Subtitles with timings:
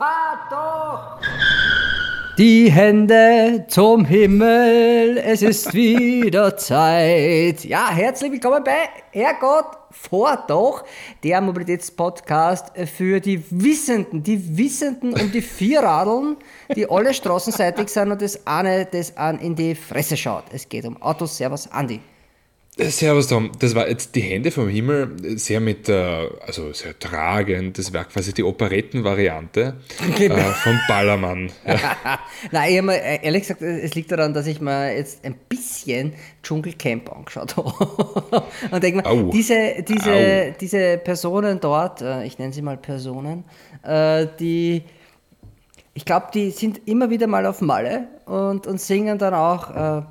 [0.00, 1.20] Fahr doch!
[2.38, 7.66] Die Hände zum Himmel, es ist wieder Zeit.
[7.66, 10.84] Ja, herzlich willkommen bei Herrgott, vor doch,
[11.22, 16.38] der Mobilitätspodcast für die Wissenden, die Wissenden um die Vierradeln,
[16.74, 20.44] die alle straßenseitig sind und das eine das an in die Fresse schaut.
[20.50, 21.36] Es geht um Autos.
[21.36, 22.00] Servus, Andi.
[22.88, 27.78] Servus Tom, das war jetzt die Hände vom Himmel, sehr mit, äh, also sehr tragend,
[27.78, 29.74] das war quasi die Operettenvariante
[30.18, 31.50] äh, vom Ballermann.
[31.66, 31.76] Ja.
[32.50, 36.14] Nein, ich habe mir, ehrlich gesagt, es liegt daran, dass ich mir jetzt ein bisschen
[36.42, 38.44] Dschungelcamp angeschaut habe.
[38.70, 43.44] Und denke mir, diese, diese, diese Personen dort, äh, ich nenne sie mal Personen,
[43.82, 44.84] äh, die,
[45.94, 50.02] ich glaube, die sind immer wieder mal auf Malle und, und singen dann auch äh,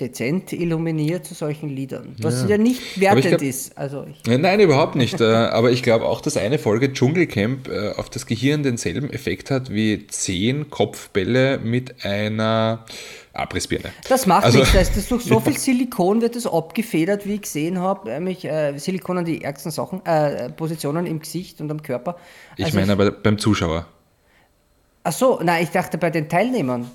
[0.00, 2.16] dezent illuminiert zu solchen Liedern.
[2.20, 3.76] Was ja, ja nicht wertend glaub, ist.
[3.76, 5.20] Also nein, überhaupt nicht.
[5.20, 9.50] Äh, aber ich glaube auch, dass eine Folge Dschungelcamp äh, auf das Gehirn denselben Effekt
[9.50, 12.84] hat wie zehn Kopfbälle mit einer
[13.32, 13.90] Abrissbirne.
[14.08, 14.72] Das macht also, nichts.
[14.72, 18.10] Das durch so viel Silikon wird das abgefedert, wie ich gesehen habe.
[18.10, 22.16] Nämlich äh, Silikon an die ärgsten Sachen, äh, Positionen im Gesicht und am Körper.
[22.58, 23.86] Also ich meine aber beim Zuschauer.
[25.04, 26.90] Ach so, nein, ich dachte bei den Teilnehmern.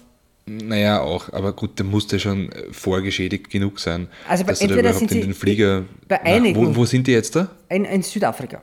[0.46, 4.08] Naja, auch, aber gut, der musste schon äh, vorgeschädigt genug sein.
[4.28, 5.84] Also dass entweder da sind in den Flieger.
[6.08, 7.50] Bei einigen, na, wo, wo, sind die jetzt da?
[7.70, 8.62] In, in Südafrika.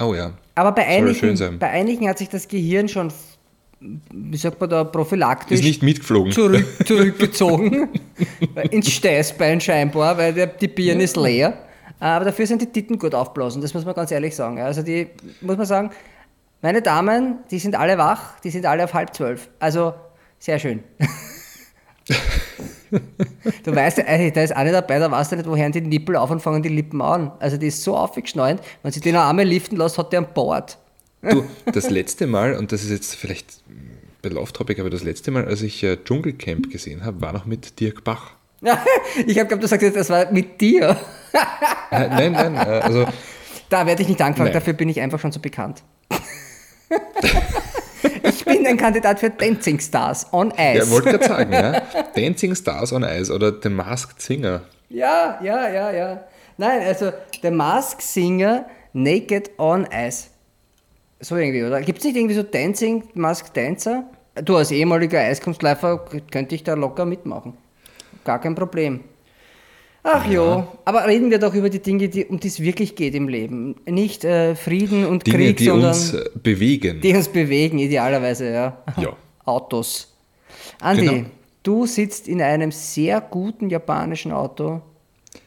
[0.00, 0.32] Oh ja.
[0.54, 3.12] Aber bei einigen, bei einigen hat sich das Gehirn schon,
[3.80, 5.60] wie sagt man da, prophylaktisch.
[5.60, 6.32] Ist nicht mitgeflogen.
[6.32, 7.88] Zurück, zurückgezogen.
[8.70, 11.58] ins Steißbein scheinbar, weil der, die Birne ist leer.
[11.98, 14.58] Aber dafür sind die Titten gut aufblasen, das muss man ganz ehrlich sagen.
[14.58, 15.08] Also die,
[15.42, 15.90] muss man sagen,
[16.62, 19.48] meine Damen, die sind alle wach, die sind alle auf halb zwölf.
[19.58, 19.92] Also
[20.40, 20.82] sehr schön.
[23.64, 26.30] du weißt, äh, da ist eine dabei, da weißt du nicht, woher die Nippel auf
[26.30, 27.30] und fangen die Lippen an.
[27.38, 30.78] Also die ist so aufgeschnallt, wenn sie den einmal liften lässt, hat der einen Bord.
[31.22, 33.60] Du, das letzte Mal, und das ist jetzt vielleicht
[34.22, 37.44] bei Love Topic, aber das letzte Mal, als ich äh, Dschungelcamp gesehen habe, war noch
[37.44, 38.32] mit Dirk Bach.
[38.62, 38.68] ich
[39.38, 40.96] habe geglaubt, du sagst jetzt, das war mit dir.
[41.90, 43.06] Äh, nein, nein, äh, also.
[43.68, 45.82] Da werde ich nicht angefangen, dafür bin ich einfach schon so bekannt.
[48.50, 50.78] Ich bin ein Kandidat für Dancing Stars on Ice.
[50.78, 51.82] Ja, wollte gerade sagen, ja.
[52.14, 54.62] Dancing Stars on Ice oder The Masked Singer.
[54.88, 56.24] Ja, ja, ja, ja.
[56.56, 57.12] Nein, also
[57.42, 60.28] The Masked Singer Naked on Ice.
[61.20, 61.80] So irgendwie, oder?
[61.82, 64.04] Gibt es nicht irgendwie so Dancing, Masked Dancer?
[64.42, 67.54] Du als ehemaliger Eiskunstläufer könnte ich da locker mitmachen.
[68.24, 69.04] Gar kein Problem.
[70.02, 70.32] Ach ja.
[70.32, 73.28] jo, aber reden wir doch über die Dinge, die, um die es wirklich geht im
[73.28, 73.76] Leben.
[73.86, 77.00] Nicht äh, Frieden und Dinge, Krieg, die sondern uns äh, bewegen.
[77.02, 78.82] Die uns bewegen, idealerweise, ja.
[78.96, 79.16] ja.
[79.44, 80.14] Autos.
[80.80, 81.26] Andi, genau.
[81.62, 84.80] du sitzt in einem sehr guten japanischen Auto.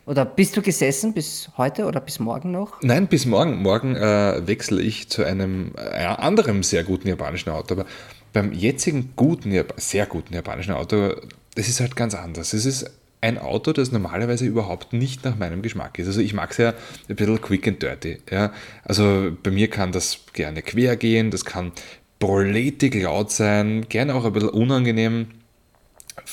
[0.06, 2.82] Oder bist du gesessen bis heute oder bis morgen noch?
[2.82, 3.62] Nein, bis morgen.
[3.62, 7.74] Morgen äh, wechsle ich zu einem äh, anderen sehr guten japanischen Auto.
[7.74, 7.86] Aber
[8.34, 11.14] beim jetzigen guten, sehr guten japanischen Auto,
[11.56, 12.54] das ist halt ganz anders.
[12.54, 12.92] Es ist
[13.24, 16.08] ein Auto, das normalerweise überhaupt nicht nach meinem Geschmack ist.
[16.08, 16.74] Also ich mag es ja
[17.08, 18.18] ein bisschen quick and dirty.
[18.30, 18.52] Ja?
[18.84, 21.72] Also bei mir kann das gerne quer gehen, das kann
[22.20, 25.28] proletig laut sein, gerne auch ein bisschen unangenehm.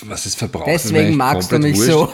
[0.03, 0.67] Was ist verbraucht?
[0.67, 1.91] Deswegen magst du mich wurscht.
[1.91, 2.13] so.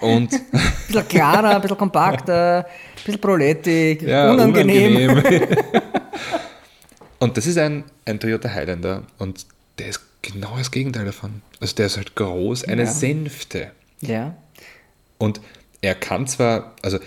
[0.00, 0.40] Und ein
[0.88, 5.12] bisschen klarer, ein bisschen kompakter, ein bisschen proletig, ja, unangenehm.
[5.12, 5.48] unangenehm.
[7.20, 9.46] und das ist ein, ein Toyota Highlander und
[9.78, 10.00] der ist
[10.32, 11.42] genau das Gegenteil davon.
[11.60, 12.90] Also der ist halt groß, eine ja.
[12.90, 13.72] Sänfte.
[14.00, 14.36] Ja.
[15.18, 15.40] Und
[15.80, 16.98] er kann zwar, also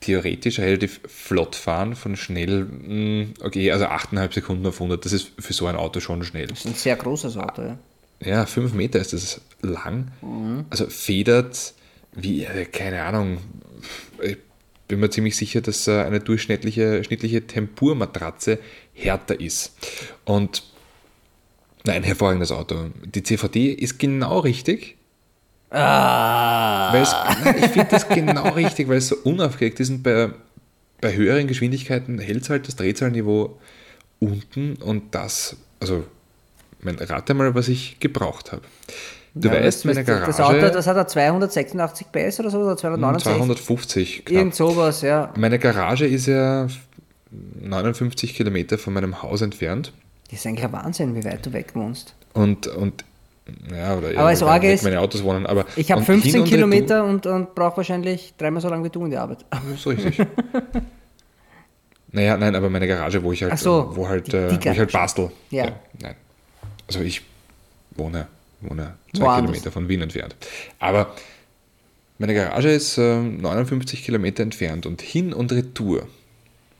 [0.00, 5.32] theoretisch relativ flott fahren, von schnell, hm, okay, also 8,5 Sekunden auf 100, das ist
[5.38, 6.46] für so ein Auto schon schnell.
[6.46, 7.78] Das ist ein sehr großes Auto, ja.
[8.22, 10.10] Ja, 5 Meter ist das lang.
[10.20, 10.66] Mhm.
[10.68, 11.74] Also federt
[12.12, 13.38] wie, äh, keine Ahnung,
[14.22, 14.36] ich
[14.88, 18.58] bin mir ziemlich sicher, dass eine durchschnittliche schnittliche Tempurmatratze
[18.92, 19.76] härter ist.
[20.24, 20.64] Und
[21.84, 22.90] Nein, hervorragendes Auto.
[23.04, 24.96] Die CVD ist genau richtig.
[25.70, 26.92] Ah.
[26.94, 30.30] Es, nein, ich finde das genau richtig, weil es so unaufgeregt ist und bei,
[31.00, 33.58] bei höheren Geschwindigkeiten hält es halt das Drehzahlniveau
[34.18, 36.04] unten und das, also,
[36.80, 38.62] mein, rate mal, was ich gebraucht habe.
[39.34, 40.26] Du ja, weißt, meine Garage.
[40.26, 43.36] Das Auto, das hat er 286 PS oder so, oder 269?
[43.36, 44.24] 250.
[44.24, 44.36] Knapp.
[44.36, 45.32] Irgend sowas, ja.
[45.36, 46.66] Meine Garage ist ja
[47.60, 49.92] 59 Kilometer von meinem Haus entfernt.
[50.30, 52.14] Das ist eigentlich ein Wahnsinn, wie weit du weg wohnst.
[52.34, 53.04] Und, und
[53.74, 55.44] ja, oder aber es Arge ist, meine Autos wohnen.
[55.46, 59.04] Aber, ich habe 15 und Kilometer und, und brauche wahrscheinlich dreimal so lange wie du
[59.04, 59.44] in die Arbeit.
[59.50, 60.24] Das ist richtig.
[62.12, 64.78] naja, nein, aber meine Garage, wo ich halt, so, wo halt, die, die wo ich
[64.78, 65.32] halt bastel.
[65.50, 65.64] Ja.
[65.64, 65.72] ja.
[66.00, 66.14] Nein.
[66.86, 67.22] Also ich
[67.96, 68.28] wohne,
[68.60, 69.46] wohne zwei Woanders.
[69.46, 70.36] Kilometer von Wien entfernt.
[70.78, 71.14] Aber
[72.18, 76.06] meine Garage ist äh, 59 Kilometer entfernt und hin und retour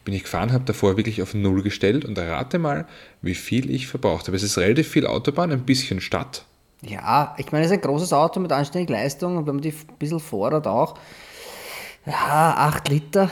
[0.05, 2.87] bin ich gefahren, habe davor wirklich auf Null gestellt und rate mal,
[3.23, 4.37] wie viel ich verbraucht habe.
[4.37, 6.44] Es ist relativ viel Autobahn, ein bisschen Stadt.
[6.82, 9.70] Ja, ich meine, es ist ein großes Auto mit anständiger Leistung und wenn man die
[9.70, 10.97] ein bisschen fordert auch,
[12.06, 13.31] ja, 8 Liter.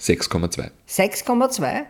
[0.00, 0.70] 6,2.
[0.88, 1.84] 6,2?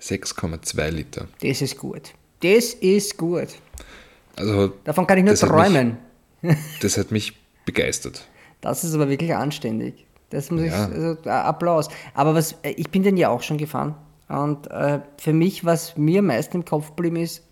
[0.00, 1.26] 6,2 Liter.
[1.42, 2.12] Das ist gut.
[2.40, 3.48] Das ist gut.
[4.36, 5.98] Also, Davon kann ich nur träumen.
[6.40, 7.34] Mich, das hat mich
[7.64, 8.26] begeistert.
[8.60, 10.06] Das ist aber wirklich anständig.
[10.30, 10.66] Das muss ja.
[10.66, 11.88] ich, also Applaus.
[12.14, 13.94] Aber was, ich bin den ja auch schon gefahren.
[14.28, 17.44] Und äh, für mich, was mir am meisten im Kopf geblieben ist,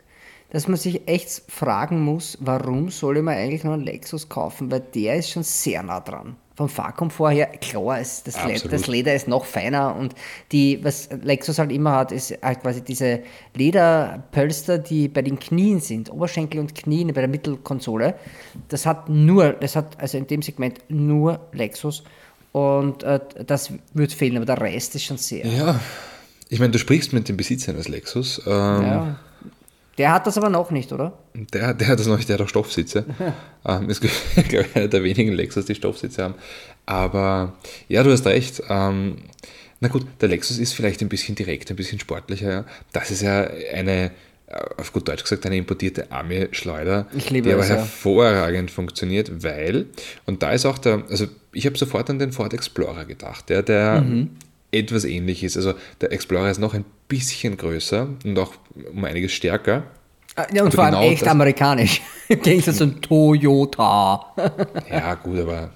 [0.50, 4.70] dass man sich echt fragen muss, warum soll ich mir eigentlich noch einen Lexus kaufen,
[4.70, 8.88] weil der ist schon sehr nah dran vom Fahrkomfort her, klar, ist das, Leder, das
[8.88, 10.16] Leder ist noch feiner und
[10.50, 13.20] die, was Lexus halt immer hat, ist halt quasi diese
[13.54, 18.16] Lederpölster, die bei den Knien sind, Oberschenkel und Knien bei der Mittelkonsole.
[18.66, 22.02] Das hat nur, das hat also in dem Segment nur Lexus
[22.52, 25.46] und äh, das wird fehlen, aber der Rest ist schon sehr.
[25.46, 25.80] Ja,
[26.48, 28.42] ich meine, du sprichst mit dem Besitzer eines Lexus.
[28.46, 28.52] Ähm,
[28.82, 29.20] ja.
[29.98, 31.18] Der hat das aber noch nicht, oder?
[31.34, 33.04] Der, der hat das noch nicht, der hat auch Stoffsitze.
[33.66, 34.00] ähm, ist,
[34.48, 36.34] glaube ich, einer der wenigen Lexus, die Stoffsitze haben.
[36.86, 37.54] Aber
[37.88, 38.62] ja, du hast recht.
[38.68, 39.16] Ähm,
[39.80, 42.50] na gut, der Lexus ist vielleicht ein bisschen direkt, ein bisschen sportlicher.
[42.50, 42.64] Ja.
[42.92, 44.10] Das ist ja eine,
[44.76, 48.74] auf gut Deutsch gesagt, eine importierte Army-Schleuder, die aber es, hervorragend ja.
[48.74, 49.86] funktioniert, weil,
[50.26, 53.62] und da ist auch der, also ich habe sofort an den Ford Explorer gedacht, der,
[53.62, 54.30] der mhm.
[54.70, 55.56] etwas ähnlich ist.
[55.56, 58.54] Also der Explorer ist noch ein bisschen größer und auch
[58.92, 59.84] um einiges stärker.
[60.34, 62.00] Ah, ja, und vor allem genau echt amerikanisch.
[62.28, 64.34] Im Gegensatz zum Toyota.
[64.90, 65.70] ja, gut, aber.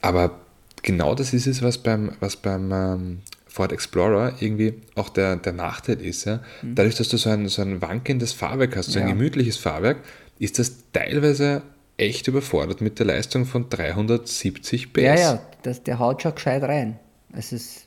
[0.00, 0.38] Aber
[0.82, 3.18] genau das ist es, was beim, was beim ähm,
[3.50, 6.24] Ford Explorer irgendwie auch der, der Nachteil ist.
[6.24, 6.40] Ja?
[6.62, 6.76] Mhm.
[6.76, 9.98] Dadurch, dass du so ein, so ein wankendes Fahrwerk hast, so ein gemütliches Fahrwerk,
[10.38, 11.62] ist das teilweise
[11.96, 15.02] echt überfordert mit der Leistung von 370 PS.
[15.02, 16.98] Ja, ja, das, der haut schon gescheit rein.
[17.32, 17.86] Es ist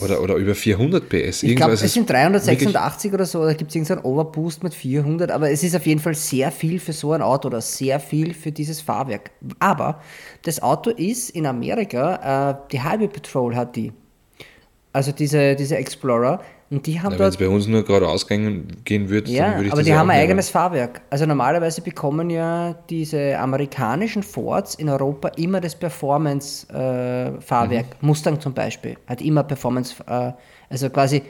[0.00, 1.42] oder, oder über 400 PS.
[1.42, 5.50] Ich glaube, es sind 386 oder so, da gibt es irgendeinen Overboost mit 400, aber
[5.50, 8.50] es ist auf jeden Fall sehr viel für so ein Auto oder sehr viel für
[8.50, 9.30] dieses Fahrwerk.
[9.58, 10.00] Aber
[10.42, 13.92] das Auto ist in Amerika, äh, die Highway Patrol hat die.
[14.94, 18.66] Also diese, diese Explorer, und die haben ja, Wenn es bei uns nur geradeaus gehen
[18.86, 21.02] würde, ja, dann würde ich aber das die haben ein eigenes Fahrwerk.
[21.10, 27.86] Also normalerweise bekommen ja diese amerikanischen Fords in Europa immer das Performance-Fahrwerk.
[27.86, 28.06] Äh, mhm.
[28.06, 30.32] Mustang zum Beispiel hat immer Performance, äh,
[30.70, 31.22] also quasi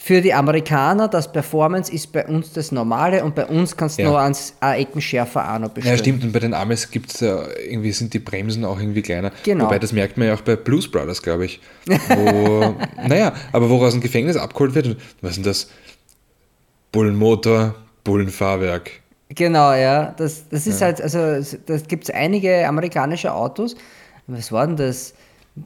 [0.00, 4.02] für die Amerikaner, das Performance ist bei uns das Normale und bei uns kannst du
[4.02, 4.08] ja.
[4.08, 5.96] nur ans Eckenschärfer auch noch bestellen.
[5.96, 6.22] Ja, stimmt.
[6.22, 9.32] Und bei den Amis gibt es ja, irgendwie sind die Bremsen auch irgendwie kleiner.
[9.42, 9.64] Genau.
[9.64, 11.60] Wobei, das merkt man ja auch bei Blues Brothers, glaube ich.
[11.86, 12.76] Wo,
[13.08, 15.68] naja, aber wo aus dem Gefängnis abgeholt wird, was ist denn das?
[16.92, 17.74] Bullenmotor,
[18.04, 18.92] Bullenfahrwerk.
[19.30, 20.14] Genau, ja.
[20.16, 20.86] Das, das ist ja.
[20.86, 21.18] halt, also
[21.66, 23.76] das gibt es einige amerikanische Autos.
[24.28, 25.12] Was war denn das?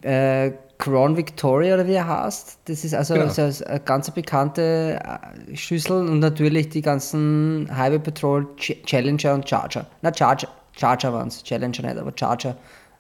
[0.01, 0.53] Äh,
[0.83, 2.59] Crown Victoria oder wie er heißt.
[2.65, 3.27] Das ist also, genau.
[3.27, 9.87] also eine ganz bekannte äh, Schüssel und natürlich die ganzen Highway Patrol Challenger und Charger.
[10.03, 12.57] Na, Charger, Charger waren es, Challenger nicht, aber Charger.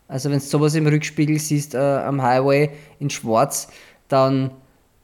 [0.06, 2.70] Also wenn du sowas im Rückspiegel siehst äh, am Highway
[3.00, 3.66] in schwarz,
[4.06, 4.52] dann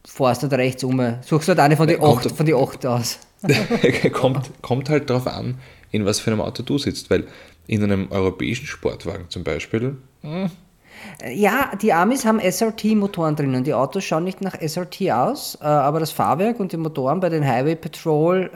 [0.07, 1.01] fährst du da rechts um.
[1.23, 3.19] Suchst du halt eine von den acht, von die acht aus.
[4.13, 5.59] kommt, kommt halt darauf an,
[5.91, 7.27] in was für einem Auto du sitzt, weil
[7.67, 10.51] in einem europäischen Sportwagen zum Beispiel, hm,
[11.27, 13.65] ja, die Amis haben SRT-Motoren drinnen.
[13.65, 17.29] Die Autos schauen nicht nach SRT aus, äh, aber das Fahrwerk und die Motoren bei
[17.29, 18.51] den Highway Patrol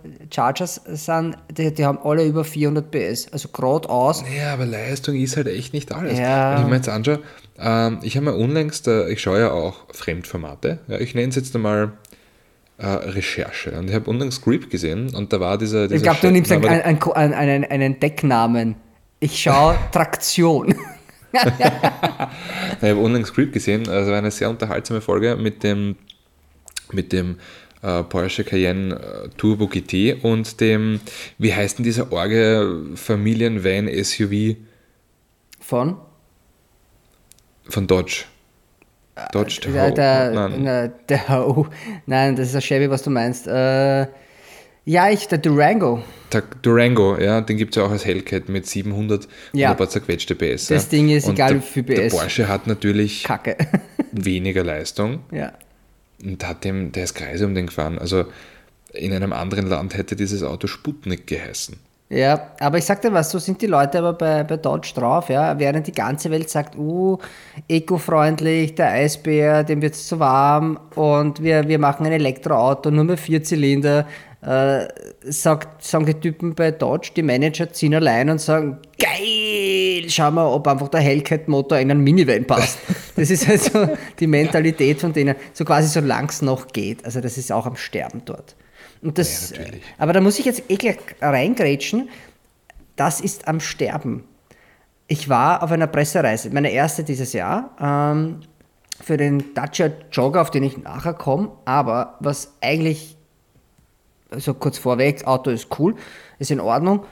[0.00, 4.22] äh, Chargers sind, die, die, haben alle über 400 PS, also geradeaus.
[4.36, 6.18] Ja, aber Leistung ist halt echt nicht alles.
[6.18, 6.54] Ja.
[6.54, 7.20] Wenn ich mir jetzt anschaue,
[7.58, 11.36] ähm, ich habe mir unlängst, äh, ich schaue ja auch Fremdformate, ja, ich nenne es
[11.36, 11.92] jetzt einmal
[12.78, 13.72] äh, Recherche.
[13.72, 15.88] Und ich habe unlängst Grip gesehen und da war dieser.
[15.88, 18.76] dieser ich glaube, du nimmst einen, einen, einen, einen Decknamen.
[19.18, 20.74] Ich schaue Traktion.
[22.82, 25.96] ich habe unlängst Creep gesehen, also eine sehr unterhaltsame Folge mit dem,
[26.92, 27.36] mit dem
[27.82, 31.00] äh, Porsche Cayenne äh, Turbo GT und dem,
[31.38, 34.56] wie heißt denn dieser Orge Familienvan SUV?
[35.60, 35.96] Von?
[37.68, 38.24] Von Dodge.
[39.32, 39.72] Dodge Tahoe.
[39.72, 40.92] Der, der, Nein.
[41.08, 41.66] Der Ho.
[42.06, 43.46] Nein, das ist ein Chevy, was du meinst.
[43.46, 44.06] Äh,
[44.86, 46.00] ja, ich, der Durango.
[46.32, 49.72] Der Durango, ja, den gibt es ja auch als Hellcat mit 700 ja.
[49.72, 50.68] und ein zerquetschte PS.
[50.68, 50.88] Das.
[50.88, 51.94] Ding ist und egal der, für PS.
[51.94, 53.56] Der Porsche hat natürlich Kacke.
[54.12, 55.20] weniger Leistung.
[55.32, 55.52] Ja.
[56.24, 57.98] Und hat dem, der ist Kreise um den gefahren.
[57.98, 58.26] Also
[58.92, 61.76] in einem anderen Land hätte dieses Auto Sputnik geheißen.
[62.08, 65.28] Ja, aber ich sag dir was, so sind die Leute aber bei, bei Dodge drauf,
[65.28, 65.58] ja.
[65.58, 67.18] Während die ganze Welt sagt, uh,
[67.66, 73.02] eco-freundlich, der Eisbär, dem wird es zu warm und wir, wir machen ein Elektroauto, nur
[73.02, 74.06] mit vier Zylinder,
[74.42, 74.86] äh,
[75.24, 80.50] sagt, sagen die Typen bei Dodge, die Manager ziehen allein und sagen, geil, schauen wir,
[80.50, 82.78] ob einfach der Hellcat-Motor in einen Minivan passt.
[83.16, 83.88] Das ist halt so
[84.20, 87.02] die Mentalität von denen, so quasi solange es noch geht.
[87.02, 88.54] Also das ist auch am Sterben dort.
[89.00, 89.64] Und das, ja,
[89.96, 92.10] aber da muss ich jetzt eklig reingrätschen.
[92.94, 94.24] Das ist am Sterben.
[95.08, 98.40] Ich war auf einer Pressereise, meine erste dieses Jahr, ähm,
[99.00, 101.52] für den Dacia Jogger, auf den ich nachher komme.
[101.64, 103.15] Aber was eigentlich,
[104.30, 105.94] also kurz vorweg, Auto ist cool,
[106.38, 107.04] ist in Ordnung.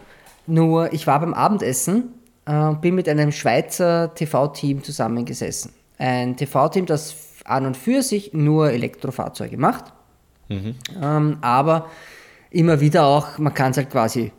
[0.46, 2.14] Nur ich war beim Abendessen,
[2.46, 5.72] äh, bin mit einem Schweizer TV-Team zusammengesessen.
[5.98, 9.92] Ein TV-Team, das an und für sich nur Elektrofahrzeuge macht
[10.48, 10.74] Mhm.
[11.02, 11.88] Ähm, aber
[12.50, 14.32] immer wieder auch, man kann es halt quasi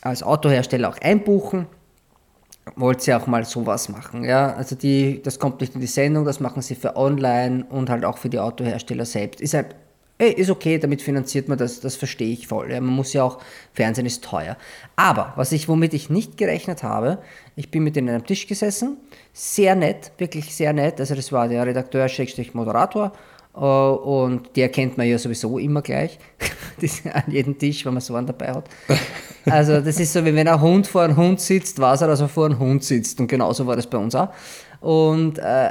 [0.00, 1.66] als Autohersteller auch einbuchen.
[2.76, 4.52] Wollt ihr auch mal sowas machen, ja?
[4.52, 8.04] Also die, das kommt nicht in die Sendung, das machen sie für online und halt
[8.04, 9.40] auch für die Autohersteller selbst.
[9.40, 9.74] Ist halt,
[10.18, 12.72] ey, ist okay, damit finanziert man das, das verstehe ich voll.
[12.72, 12.80] Ja?
[12.80, 13.38] Man muss ja auch,
[13.72, 14.56] Fernsehen ist teuer.
[14.96, 17.18] Aber, was ich, womit ich nicht gerechnet habe,
[17.56, 18.96] ich bin mit denen einem Tisch gesessen,
[19.32, 21.00] sehr nett, wirklich sehr nett.
[21.00, 23.12] Also das war der Redakteur, Schrägstrich Moderator
[23.54, 26.18] äh, und die erkennt man ja sowieso immer gleich,
[27.12, 28.68] an jedem Tisch, wenn man so einen dabei hat.
[29.46, 32.20] Also das ist so, wie wenn ein Hund vor einem Hund sitzt, weiß er, dass
[32.20, 33.20] er vor einem Hund sitzt.
[33.20, 34.28] Und genauso war das bei uns auch.
[34.80, 35.70] Und, äh,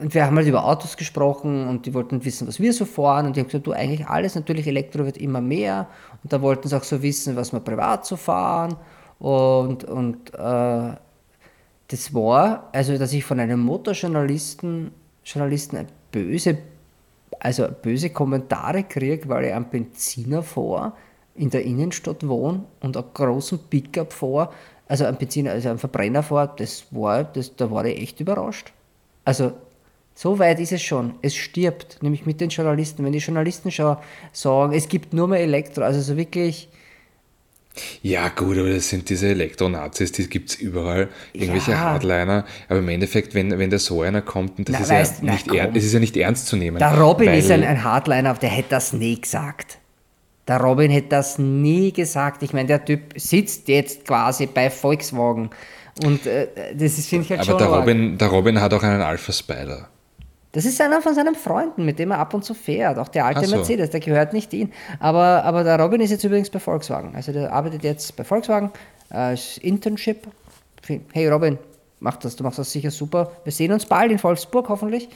[0.00, 3.26] und wir haben halt über Autos gesprochen und die wollten wissen, was wir so fahren.
[3.26, 5.88] Und die haben gesagt, du eigentlich alles, natürlich Elektro wird immer mehr.
[6.22, 8.76] Und da wollten sie auch so wissen, was wir privat so fahren.
[9.18, 10.96] Und, und äh,
[11.88, 14.92] das war, also dass ich von einem Motorjournalisten
[15.24, 16.58] Journalisten böse
[17.42, 20.96] also böse Kommentare kriege, weil ich einen Benziner vor
[21.34, 24.52] in der Innenstadt wohne und einen großen Pickup vor,
[24.86, 28.72] also ein Benziner, also einen Verbrenner vor, das war, das, da war ich echt überrascht.
[29.24, 29.52] Also
[30.14, 31.14] so weit ist es schon.
[31.22, 33.04] Es stirbt, nämlich mit den Journalisten.
[33.04, 33.96] Wenn die Journalisten schon
[34.32, 36.68] sagen, es gibt nur mehr Elektro, also so wirklich
[38.02, 41.78] ja, gut, aber das sind diese Elektronazis, die gibt es überall, irgendwelche ja.
[41.78, 42.44] Hardliner.
[42.68, 45.32] Aber im Endeffekt, wenn, wenn da so einer kommt, und das, na, ist, weißt, ja
[45.32, 46.78] nicht na, das ist ja nicht ernst zu nehmen.
[46.78, 49.78] Der Robin ist ein, ein Hardliner, der hätte das nie gesagt.
[50.48, 52.42] Der Robin hätte das nie gesagt.
[52.42, 55.50] Ich meine, der Typ sitzt jetzt quasi bei Volkswagen.
[56.04, 57.54] Und äh, das finde ich halt aber schon.
[57.54, 59.88] Aber der Robin, der Robin hat auch einen Alpha Spider.
[60.52, 62.98] Das ist einer von seinen Freunden, mit dem er ab und zu fährt.
[62.98, 63.56] Auch der alte so.
[63.56, 64.70] Mercedes, der gehört nicht ihm.
[65.00, 67.14] Aber, aber der Robin ist jetzt übrigens bei Volkswagen.
[67.16, 68.70] Also der arbeitet jetzt bei Volkswagen
[69.08, 70.26] als Internship.
[71.12, 71.58] Hey Robin,
[72.00, 73.32] mach das, du machst das sicher super.
[73.44, 75.08] Wir sehen uns bald in Wolfsburg hoffentlich.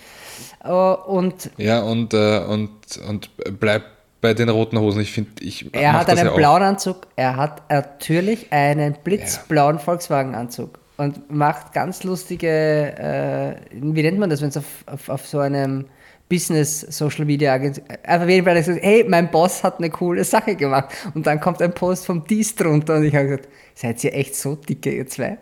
[0.65, 2.71] Äh, und ja, und, äh, und,
[3.07, 3.83] und bleib
[4.23, 5.03] bei den roten Hosen.
[5.03, 5.73] Ich finde, ich.
[5.75, 7.09] Er hat einen blauen Anzug.
[7.15, 9.83] Er hat natürlich einen blitzblauen ja.
[9.83, 15.27] Volkswagen-Anzug und macht ganz lustige, äh, wie nennt man das, wenn es auf, auf, auf,
[15.27, 15.87] so einem
[16.29, 20.57] Business Social Media Agentur, einfach jeden Fall sagt, hey, mein Boss hat eine coole Sache
[20.57, 24.15] gemacht und dann kommt ein Post vom Dies drunter und ich habe gesagt, seid ihr
[24.15, 25.39] echt so dicke, ihr zwei?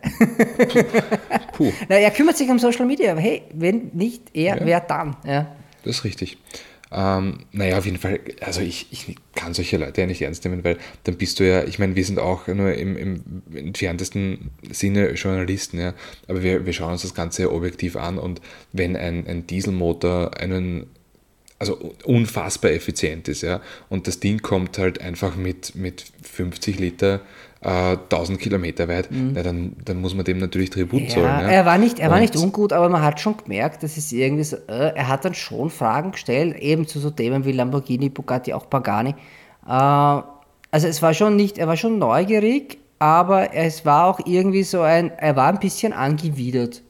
[1.52, 1.72] Puh.
[1.88, 4.66] Na, er kümmert sich um Social Media, aber hey, wenn nicht er, ja.
[4.66, 5.16] wer dann?
[5.24, 5.54] Ja.
[5.84, 6.38] Das ist richtig.
[6.92, 10.62] Ähm, naja, auf jeden Fall, also ich, ich kann solche Leute ja nicht ernst nehmen,
[10.64, 15.10] weil dann bist du ja, ich meine, wir sind auch nur im, im entferntesten Sinne
[15.12, 15.94] Journalisten, ja,
[16.28, 18.40] aber wir, wir schauen uns das Ganze objektiv an und
[18.72, 20.86] wenn ein, ein Dieselmotor einen
[21.58, 23.60] also unfassbar effizient ist, ja.
[23.88, 27.20] Und das Ding kommt halt einfach mit, mit 50 Liter
[27.64, 29.34] äh, 1000 Kilometer weit, mhm.
[29.34, 31.26] ja, dann, dann muss man dem natürlich Tribut ja, zollen.
[31.26, 31.48] Ja.
[31.48, 34.44] Er, war nicht, er war nicht ungut, aber man hat schon gemerkt, dass es irgendwie
[34.44, 38.52] so, äh, er hat dann schon Fragen gestellt, eben zu so Themen wie Lamborghini, Bugatti,
[38.52, 39.14] auch Pagani.
[39.66, 44.62] Äh, also es war schon nicht, er war schon neugierig, aber es war auch irgendwie
[44.62, 46.82] so ein, er war ein bisschen angewidert.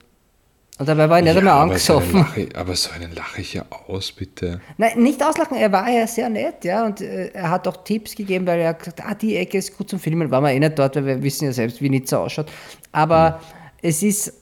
[0.76, 2.16] Und dabei war er nicht ja, einmal angesoffen.
[2.16, 4.60] Aber so, einen lache, aber so einen lache ich ja aus, bitte.
[4.76, 8.16] Nein, nicht auslachen, er war ja sehr nett, ja, und äh, er hat auch Tipps
[8.16, 10.58] gegeben, weil er gesagt hat, ah, die Ecke ist gut zum Filmen, war man eh
[10.58, 12.50] nicht dort, weil wir wissen ja selbst, wie Nizza ausschaut.
[12.90, 13.40] Aber hm.
[13.82, 14.32] es ist,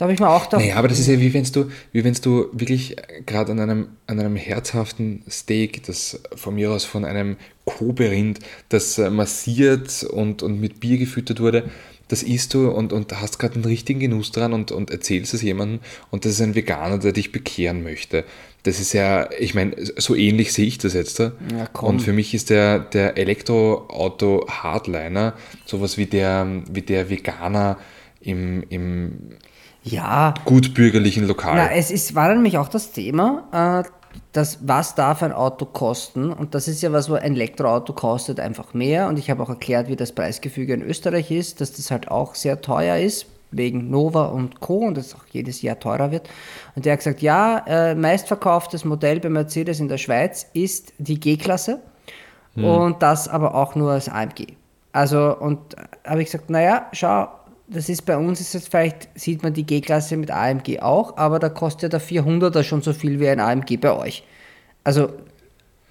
[0.00, 0.62] da habe ich mir auch gedacht...
[0.62, 3.88] Naja, aber das ist ja wie wenn du, wie wenn du wirklich gerade an einem,
[4.06, 8.38] an einem herzhaften Steak, das von mir aus von einem Kobe-Rind,
[8.70, 11.64] das äh, massiert und, und mit Bier gefüttert wurde,
[12.08, 15.42] das isst du und, und hast gerade einen richtigen Genuss dran und, und erzählst es
[15.42, 15.80] jemandem
[16.10, 18.24] und das ist ein Veganer, der dich bekehren möchte.
[18.62, 21.18] Das ist ja, ich meine, so ähnlich sehe ich das jetzt.
[21.18, 21.34] Ja,
[21.78, 25.34] und für mich ist der, der Elektroauto-Hardliner
[25.66, 27.76] sowas wie der, wie der Veganer
[28.22, 29.36] im, im
[29.82, 30.34] ja.
[30.44, 31.56] gutbürgerlichen Lokal.
[31.56, 33.88] Na, es ist, war nämlich auch das Thema, äh,
[34.32, 36.32] dass was darf ein Auto kosten?
[36.32, 39.08] Und das ist ja was, wo ein Elektroauto kostet einfach mehr.
[39.08, 42.34] Und ich habe auch erklärt, wie das Preisgefüge in Österreich ist, dass das halt auch
[42.34, 44.78] sehr teuer ist, wegen Nova und Co.
[44.78, 46.28] und das auch jedes Jahr teurer wird.
[46.76, 51.18] Und der hat gesagt, ja, äh, meistverkauftes Modell bei Mercedes in der Schweiz ist die
[51.18, 51.80] G-Klasse
[52.54, 52.64] hm.
[52.64, 54.54] und das aber auch nur als AMG.
[54.92, 57.28] Also, und habe ich gesagt, naja, schau,
[57.72, 61.38] das ist bei uns, ist jetzt vielleicht, sieht man die G-Klasse mit AMG auch, aber
[61.38, 64.24] da kostet der 400er schon so viel wie ein AMG bei euch.
[64.82, 65.10] Also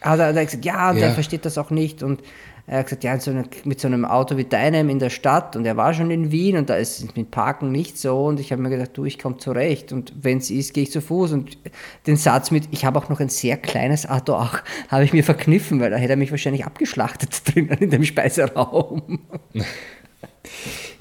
[0.02, 1.08] hat er, hat er gesagt, ja, und ja.
[1.08, 2.22] der versteht das auch nicht und
[2.68, 5.56] er hat gesagt, ja, so eine, mit so einem Auto wie deinem in der Stadt
[5.56, 8.40] und er war schon in Wien und da ist es mit Parken nicht so und
[8.40, 11.02] ich habe mir gedacht, du, ich komme zurecht und wenn es ist, gehe ich zu
[11.02, 11.58] Fuß und
[12.06, 14.60] den Satz mit, ich habe auch noch ein sehr kleines Auto auch,
[14.90, 19.20] habe ich mir verkniffen, weil da hätte er mich wahrscheinlich abgeschlachtet drinnen in dem Speiseraum.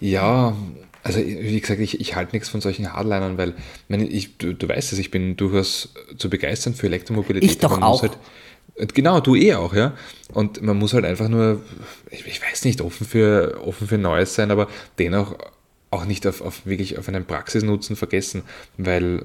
[0.01, 0.57] Ja,
[1.03, 3.55] also wie gesagt, ich, ich halte nichts von solchen Hardlinern, weil
[3.89, 7.51] meine, ich, du, du weißt es, ich bin durchaus zu begeistern für Elektromobilität.
[7.51, 8.03] Ich doch auch.
[8.03, 8.19] Halt,
[8.95, 9.95] Genau, du eh auch, ja.
[10.33, 11.63] Und man muss halt einfach nur,
[12.11, 15.37] ich, ich, weiß nicht, offen für, offen für Neues sein, aber dennoch
[15.91, 18.43] auch nicht auf, auf wirklich auf einen Praxisnutzen vergessen,
[18.77, 19.25] weil,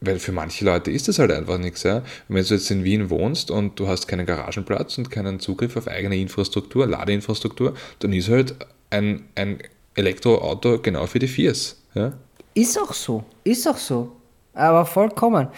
[0.00, 1.98] weil für manche Leute ist das halt einfach nichts, ja.
[1.98, 5.76] Und wenn du jetzt in Wien wohnst und du hast keinen Garagenplatz und keinen Zugriff
[5.76, 8.56] auf eigene Infrastruktur, Ladeinfrastruktur, dann ist halt
[8.90, 9.58] ein, ein
[9.94, 12.12] Elektroauto genau für die Viers, ja.
[12.54, 14.12] Ist auch so, ist auch so.
[14.54, 15.48] Aber vollkommen.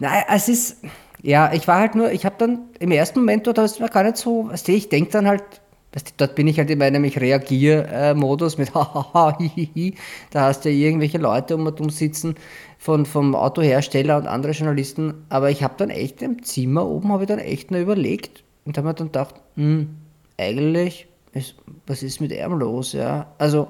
[0.00, 0.78] Nein, es ist,
[1.22, 4.02] ja, ich war halt nur, ich habe dann im ersten Moment dort, das war gar
[4.02, 5.44] nicht so, weißt du, ich denke dann halt,
[5.92, 9.94] weißt dort bin ich halt in meinem Ich reagiere-Modus mit hahaha, hihihi.
[10.30, 12.34] Da hast du ja irgendwelche Leute um und um sitzen
[12.78, 15.24] von, vom Autohersteller und andere Journalisten.
[15.28, 18.76] Aber ich habe dann echt im Zimmer oben, habe ich dann echt nur überlegt und
[18.76, 19.90] habe mir dann gedacht, hm,
[20.36, 21.54] eigentlich, ist,
[21.86, 23.26] was ist mit ihm los, ja?
[23.38, 23.68] Also,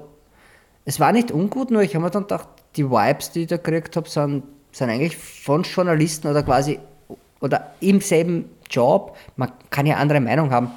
[0.85, 3.57] es war nicht ungut, nur ich habe mir dann gedacht, die Vibes, die ich da
[3.57, 6.79] gekriegt habe, sind, sind eigentlich von Journalisten oder quasi
[7.39, 10.71] oder im selben Job, man kann ja andere Meinung haben,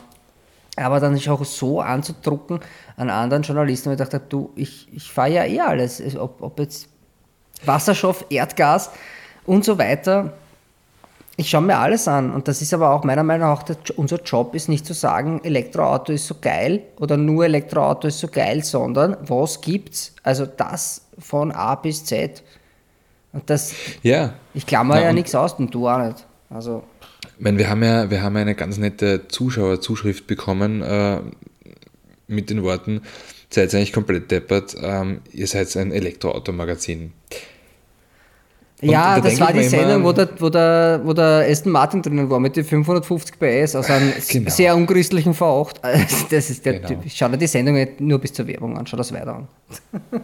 [0.76, 2.60] aber dann ist auch so anzudrucken
[2.96, 6.58] an anderen Journalisten, wo ich dachte, du, ich, ich fahre ja eh alles, ob, ob
[6.58, 6.88] jetzt
[7.64, 8.90] Wasserstoff, Erdgas
[9.46, 10.34] und so weiter.
[11.38, 14.22] Ich schaue mir alles an und das ist aber auch meiner Meinung nach, der, unser
[14.22, 18.64] Job ist nicht zu sagen, Elektroauto ist so geil oder nur Elektroauto ist so geil,
[18.64, 20.14] sondern was gibt's?
[20.22, 22.42] Also das von A bis Z.
[23.34, 24.32] Und das, ja.
[24.54, 26.26] ich klammer ja nichts aus und du auch nicht.
[26.48, 26.84] Also.
[27.36, 31.20] Ich meine, wir haben ja wir haben eine ganz nette Zuschauerzuschrift bekommen äh,
[32.28, 33.02] mit den Worten,
[33.50, 37.12] seid eigentlich komplett deppert, ähm, ihr seid ein Elektroautomagazin.
[38.82, 42.02] Und ja, da das war die Sendung, wo der, wo, der, wo der Aston Martin
[42.02, 44.50] drinnen war mit den 550 PS aus einem genau.
[44.50, 45.76] sehr unchristlichen V8.
[46.30, 46.88] Das ist der genau.
[46.88, 46.98] Typ.
[47.08, 49.48] Schau dir die Sendung nur bis zur Werbung an, schau das weiter an.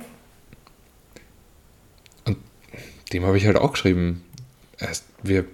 [2.26, 2.36] Und
[3.12, 4.22] dem habe ich halt auch geschrieben,
[5.22, 5.46] wir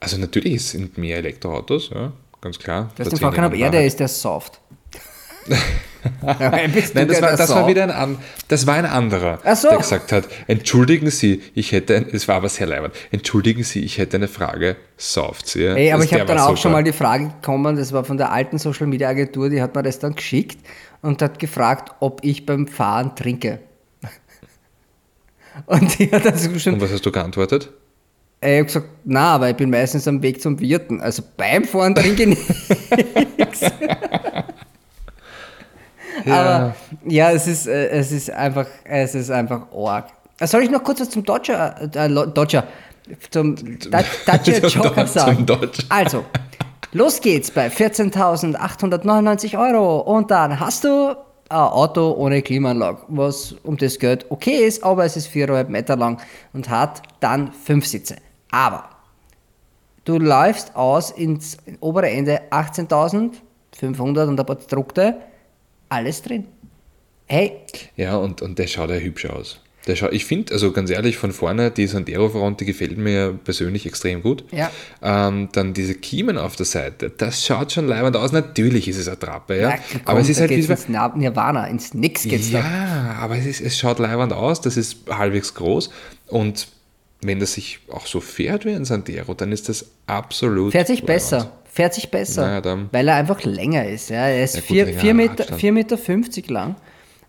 [0.00, 2.90] also natürlich sind mehr Elektroautos, ja, ganz klar.
[2.96, 4.60] Du hast den Frage, ob er der ist, der soft.
[6.22, 9.68] Nein, das war, das war wieder ein, das war ein anderer, so.
[9.68, 13.98] der gesagt hat, entschuldigen Sie, ich hätte, es war aber sehr leibend, entschuldigen Sie, ich
[13.98, 15.54] hätte eine Frage, soft.
[15.56, 15.74] Ja?
[15.74, 16.56] Ey, aber das, ich habe dann auch super.
[16.56, 19.74] schon mal die Frage bekommen, das war von der alten Social Media Agentur, die hat
[19.74, 20.58] mir das dann geschickt
[21.02, 23.60] und hat gefragt, ob ich beim Fahren trinke.
[25.66, 26.74] Und die hat also schon...
[26.74, 27.70] Und was hast du geantwortet?
[28.40, 31.00] Ich habe gesagt, na, aber ich bin meistens am Weg zum Wirten.
[31.00, 32.28] Also beim Fahren trinke ich
[33.38, 33.62] nichts.
[36.28, 36.56] Ja.
[36.56, 36.74] Aber
[37.06, 40.08] ja, es ist, äh, es ist einfach, es ist einfach arg.
[40.40, 42.64] Äh, soll ich noch kurz was zum Dodger, äh, Dodger,
[43.30, 43.56] zum
[43.90, 45.46] Dacia Joker sagen?
[45.88, 46.24] Also,
[46.92, 51.14] los geht's bei 14.899 Euro und dann hast du
[51.50, 55.96] ein Auto ohne Klimaanlage, was um das Geld okay ist, aber es ist 4,5 Meter
[55.96, 56.20] lang
[56.52, 58.16] und hat dann fünf Sitze.
[58.50, 58.84] Aber
[60.04, 65.16] du läufst aus ins obere Ende 18.500 und ein paar Druckte,
[65.88, 66.44] alles drin.
[67.26, 67.52] Hey.
[67.96, 69.60] Ja, und, und der schaut ja hübsch aus.
[69.86, 73.86] Der schaut, ich finde, also ganz ehrlich, von vorne, die Sandero-Front, die gefällt mir persönlich
[73.86, 74.44] extrem gut.
[74.50, 74.70] Ja.
[75.02, 78.32] Ähm, dann diese Kiemen auf der Seite, das schaut schon leibend aus.
[78.32, 79.70] Natürlich ist es eine Trappe, ja.
[79.70, 83.12] ja komm, aber es ist halt ins Nirvana, ins Nix geht's Ja, da.
[83.20, 85.88] aber es, ist, es schaut leibend aus, das ist halbwegs groß
[86.26, 86.68] und
[87.22, 90.72] wenn das sich auch so fährt wie ein Sandero, dann ist das absolut.
[90.72, 91.52] Fährt sich besser.
[91.78, 92.60] Fährt sich besser.
[92.60, 94.10] Naja, weil er einfach länger ist.
[94.10, 94.26] Ja.
[94.26, 96.74] Er ist 4 ja, Meter, 4 Meter 50 lang.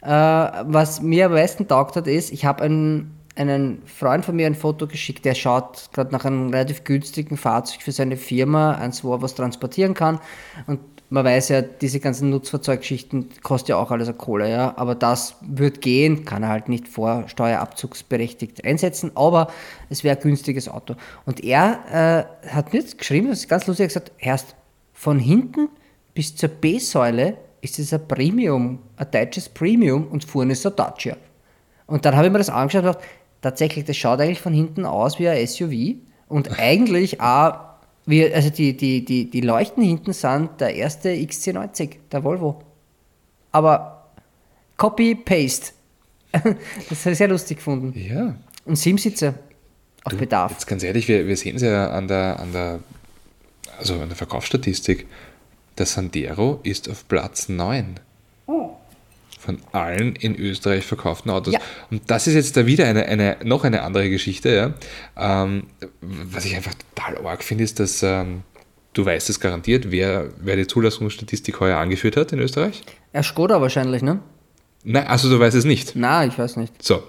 [0.01, 4.47] Äh, was mir am meisten taugt hat, ist, ich habe einen, einen Freund von mir
[4.47, 9.03] ein Foto geschickt, der schaut gerade nach einem relativ günstigen Fahrzeug für seine Firma, eins,
[9.03, 10.19] wo er was transportieren kann.
[10.65, 10.79] Und
[11.09, 14.73] man weiß ja, diese ganzen Nutzfahrzeuggeschichten kostet ja auch alles eine Kohle, ja.
[14.77, 19.51] Aber das wird gehen, kann er halt nicht vorsteuerabzugsberechtigt einsetzen, aber
[19.89, 20.95] es wäre ein günstiges Auto.
[21.25, 24.55] Und er äh, hat mir jetzt geschrieben, das ist ganz lustig, er hat gesagt, erst
[24.93, 25.69] von hinten
[26.13, 31.17] bis zur B-Säule ist es ein Premium, ein deutsches Premium und vorne ist ein Dacia.
[31.87, 33.05] Und dann habe ich mir das angeschaut und gedacht,
[33.41, 35.95] tatsächlich, das schaut eigentlich von hinten aus wie ein SUV
[36.27, 37.68] und eigentlich auch
[38.09, 42.63] wir, also die, die, die, die Leuchten hinten sind der erste XC90, der Volvo.
[43.51, 44.09] Aber
[44.77, 45.73] Copy-Paste.
[46.31, 47.93] das habe ich sehr lustig gefunden.
[47.97, 48.35] Ja.
[48.65, 49.35] Und Siebsitzer
[50.03, 50.51] auf du, Bedarf.
[50.51, 52.79] Jetzt ganz ehrlich, wir, wir sehen es ja an der, an der,
[53.77, 55.05] also an der Verkaufsstatistik.
[55.77, 57.99] Der Sandero ist auf Platz 9
[59.39, 61.53] von allen in Österreich verkauften Autos.
[61.53, 61.61] Ja.
[61.89, 64.75] Und das ist jetzt da wieder eine, eine, noch eine andere Geschichte.
[65.17, 65.43] Ja?
[65.45, 65.67] Ähm,
[66.01, 68.43] was ich einfach total arg finde, ist, dass ähm,
[68.93, 72.83] du weißt es garantiert, wer, wer die Zulassungsstatistik heuer angeführt hat in Österreich?
[73.13, 74.19] Er Skoda wahrscheinlich, ne?
[74.83, 75.95] Nein, also du weißt es nicht.
[75.95, 76.83] Nein, ich weiß nicht.
[76.83, 77.01] So.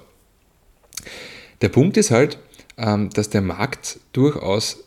[1.61, 2.39] Der Punkt ist halt,
[2.79, 4.85] ähm, dass der Markt durchaus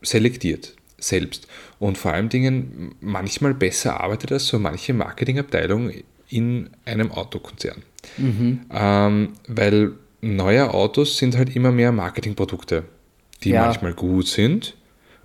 [0.00, 1.46] selektiert selbst
[1.78, 5.92] und vor allen Dingen manchmal besser arbeitet als so manche Marketingabteilung
[6.28, 7.82] in einem Autokonzern.
[8.18, 8.60] Mhm.
[8.72, 12.84] Ähm, weil neue Autos sind halt immer mehr Marketingprodukte,
[13.42, 13.64] die ja.
[13.64, 14.74] manchmal gut sind.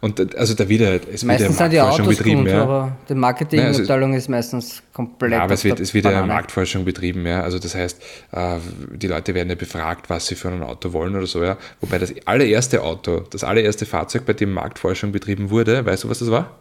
[0.02, 2.40] Und also da wieder, es meistens wird ja Marktforschung betrieben.
[2.40, 2.64] Gut, ja.
[2.64, 5.34] Aber die Marketingabteilung also, ist meistens komplett.
[5.34, 7.44] Ja, aber es wird, es wird ja Marktforschung betrieben, ja.
[7.44, 8.58] Also das heißt, äh,
[8.96, 11.56] die Leute werden ja befragt, was sie für ein Auto wollen oder so, ja.
[11.82, 16.18] Wobei das allererste Auto, das allererste Fahrzeug, bei dem Marktforschung betrieben wurde, weißt du, was
[16.18, 16.58] das war?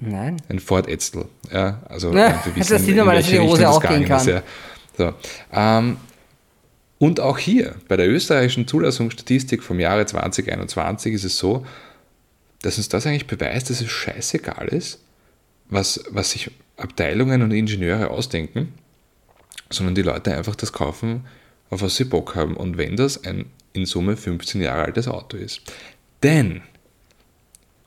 [0.00, 0.36] Nein.
[0.48, 1.26] Ein Ford Edsel.
[1.52, 4.20] Ja, also ja, wir wissen, das sieht mal, dass die Hose auch gehen kann.
[4.20, 4.42] Ist, ja.
[4.96, 5.14] so.
[5.52, 5.96] ähm,
[6.98, 11.66] und auch hier, bei der österreichischen Zulassungsstatistik vom Jahre 2021 ist es so,
[12.62, 15.00] dass uns das eigentlich beweist, dass es scheißegal ist,
[15.68, 18.72] was, was sich Abteilungen und Ingenieure ausdenken,
[19.70, 21.26] sondern die Leute einfach das kaufen,
[21.70, 22.56] auf was sie Bock haben.
[22.56, 25.60] Und wenn das ein in Summe 15 Jahre altes Auto ist.
[26.22, 26.62] Denn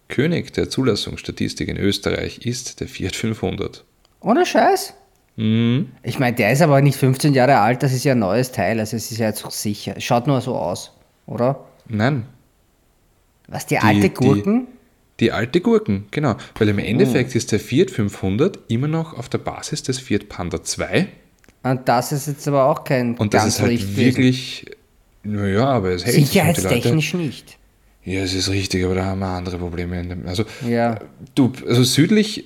[0.08, 3.84] König der Zulassungsstatistik in Österreich ist der Fiat 500.
[4.22, 4.94] Ohne Scheiß?
[5.36, 5.92] Mhm.
[6.04, 8.80] Ich meine, der ist aber nicht 15 Jahre alt, das ist ja ein neues Teil,
[8.80, 9.94] also es ist ja jetzt sicher.
[9.98, 10.92] Es schaut nur so aus,
[11.28, 11.66] oder?
[11.88, 12.26] Nein.
[13.48, 14.68] Was, die, die alte Gurken?
[15.20, 16.36] Die, die, alte Gurken, genau.
[16.58, 17.38] Weil im Endeffekt oh.
[17.38, 21.08] ist der Fiat 500 immer noch auf der Basis des Fiat Panda 2.
[21.64, 24.66] Und das ist jetzt aber auch kein Und das ist halt wirklich,
[25.24, 27.58] naja, aber es hält Sicherheitstechnisch nicht.
[28.08, 30.18] Ja, es ist richtig, aber da haben wir andere Probleme.
[30.26, 30.98] Also, ja.
[31.36, 32.46] du, also südlich,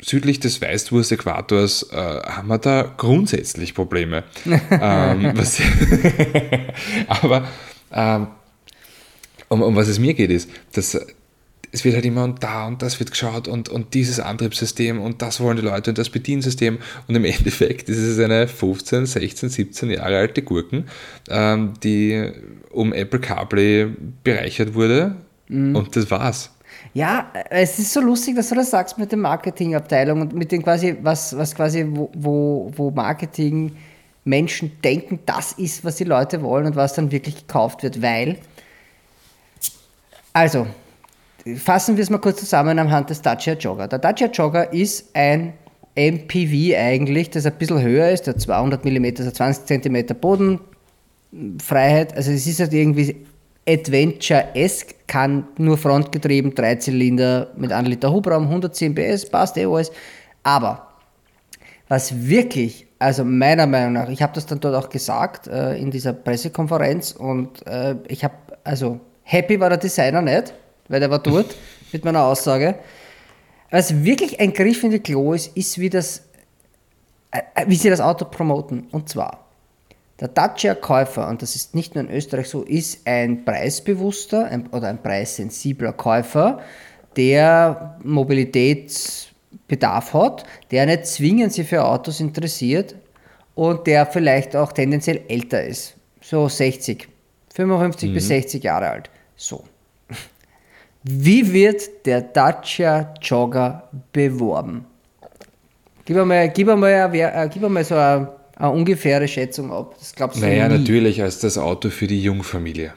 [0.00, 4.22] südlich des Weißwurst-Äquators äh, haben wir da grundsätzlich Probleme.
[4.46, 5.60] ähm, was,
[7.08, 7.48] aber
[7.92, 8.28] ähm,
[9.48, 11.04] um, um was es mir geht, ist, dass
[11.74, 15.20] es wird halt immer und da und das wird geschaut und, und dieses Antriebssystem und
[15.22, 19.48] das wollen die Leute und das Bediensystem und im Endeffekt ist es eine 15, 16,
[19.48, 20.84] 17 Jahre alte Gurken,
[21.28, 22.30] ähm, die
[22.70, 23.88] um Apple CarPlay
[24.22, 25.16] bereichert wurde
[25.48, 25.74] mhm.
[25.74, 26.52] und das war's.
[26.92, 30.62] Ja, es ist so lustig, dass du das sagst mit der Marketingabteilung und mit dem
[30.62, 33.72] quasi, was, was quasi, wo, wo, wo Marketing
[34.22, 38.38] Menschen denken, das ist, was die Leute wollen und was dann wirklich gekauft wird, weil,
[40.32, 40.68] also,
[41.56, 43.88] fassen wir es mal kurz zusammen anhand des Dacia Jogger.
[43.88, 45.54] Der Dacia Jogger ist ein
[45.96, 52.16] MPV eigentlich, das ein bisschen höher ist, der 200 mm, also 20 cm Bodenfreiheit.
[52.16, 53.16] Also es ist halt irgendwie
[53.68, 59.92] Adventure-esque, kann nur frontgetrieben, drei Zylinder mit 1 Liter Hubraum, 110 PS, passt eh alles.
[60.42, 60.88] Aber
[61.88, 65.90] was wirklich, also meiner Meinung nach, ich habe das dann dort auch gesagt äh, in
[65.90, 70.54] dieser Pressekonferenz und äh, ich habe, also happy war der Designer nicht,
[70.88, 71.54] weil der war dort
[71.92, 72.76] mit meiner Aussage.
[73.70, 76.22] Was wirklich ein Griff in die Klo ist, ist, wie, das,
[77.30, 78.86] äh, wie sie das Auto promoten.
[78.92, 79.48] Und zwar,
[80.20, 84.88] der Dacia-Käufer, und das ist nicht nur in Österreich so, ist ein preisbewusster ein, oder
[84.88, 86.60] ein preissensibler Käufer,
[87.16, 92.94] der Mobilitätsbedarf hat, der nicht zwingend sich für Autos interessiert
[93.54, 95.94] und der vielleicht auch tendenziell älter ist.
[96.20, 97.08] So 60,
[97.54, 98.14] 55 mhm.
[98.14, 99.10] bis 60 Jahre alt.
[99.36, 99.64] So.
[101.06, 104.86] Wie wird der Dacia Jogger beworben?
[106.06, 109.94] Gib mal, gib mal, äh, gib mal so eine, eine, ungefähre Schätzung ab.
[109.98, 110.78] Das glaubst du Naja, nie.
[110.78, 112.94] natürlich als das Auto für die Jungfamilie.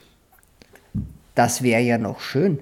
[1.35, 2.59] Das wäre ja noch schön.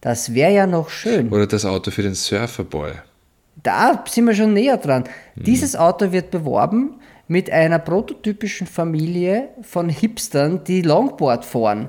[0.00, 1.30] Das wäre ja noch schön.
[1.30, 2.92] Oder das Auto für den Surferboy.
[3.64, 5.04] Da sind wir schon näher dran.
[5.34, 5.44] Mhm.
[5.44, 11.88] Dieses Auto wird beworben mit einer prototypischen Familie von Hipstern, die Longboard fahren.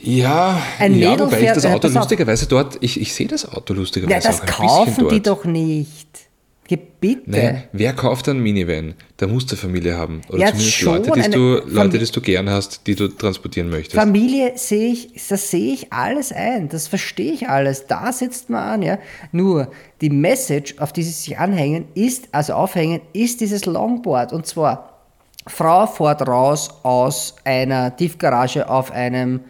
[0.00, 3.74] Ja, ein ja Mädel wobei ich das Auto lustigerweise dort, ich, ich sehe das Auto
[3.74, 6.28] lustigerweise Ja, das auch ein kaufen bisschen die doch nicht.
[6.68, 7.30] Geh bitte.
[7.30, 8.92] Naja, wer kauft einen Minivan?
[9.18, 10.20] Der muss eine Familie haben.
[10.28, 13.96] Oder Ja, zumindest Leute, die du, Leute, die du gern hast, die du transportieren möchtest.
[13.96, 18.62] Familie sehe ich, das sehe ich alles ein, das verstehe ich alles, da setzt man
[18.62, 18.98] an, ja.
[19.32, 19.70] Nur
[20.02, 24.34] die Message, auf die sie sich anhängen, ist, also aufhängen, ist dieses Longboard.
[24.34, 24.98] Und zwar,
[25.46, 29.40] Frau fährt raus aus einer Tiefgarage auf einem,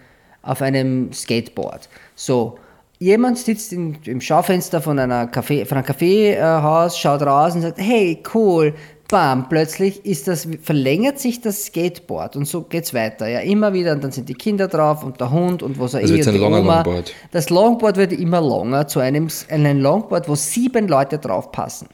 [0.49, 1.89] auf einem Skateboard.
[2.15, 2.59] So.
[3.01, 7.79] Jemand sitzt im, im Schaufenster von, einer Café, von einem Kaffeehaus, schaut raus und sagt,
[7.79, 8.75] hey, cool,
[9.09, 13.29] bam, plötzlich ist das, verlängert sich das Skateboard und so geht's weiter.
[13.29, 16.01] Ja, immer wieder und dann sind die Kinder drauf und der Hund und was auch
[16.01, 16.59] Also immer.
[16.59, 16.83] Oma.
[16.83, 17.15] Longboard.
[17.31, 21.89] Das Longboard wird immer länger zu einem, einem Longboard, wo sieben Leute drauf passen.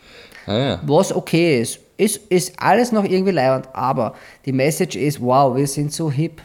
[0.46, 0.80] ah, ja.
[0.86, 1.80] Was okay ist.
[1.96, 4.14] Ist, ist alles noch irgendwie leibend, aber
[4.46, 6.40] die Message ist, wow, wir sind so hip.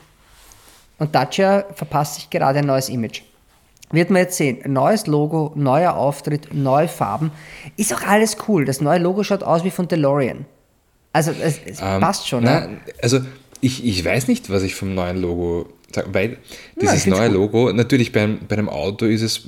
[0.99, 3.21] Und Dacia verpasst sich gerade ein neues Image.
[3.91, 4.59] Wird man jetzt sehen.
[4.71, 7.31] Neues Logo, neuer Auftritt, neue Farben.
[7.75, 8.65] Ist auch alles cool.
[8.65, 10.45] Das neue Logo schaut aus wie von DeLorean.
[11.11, 12.43] Also es, es Ähm, passt schon.
[12.43, 12.77] Na, ne?
[13.01, 13.21] Also
[13.61, 16.37] ich, ich weiß nicht, was ich vom neuen Logo sage, weil
[16.79, 17.37] dieses find's neue gut.
[17.37, 19.41] Logo, natürlich beim, bei einem Auto ist es,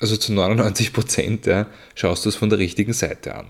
[0.00, 3.46] also zu 99 Prozent ja, schaust du es von der richtigen Seite an.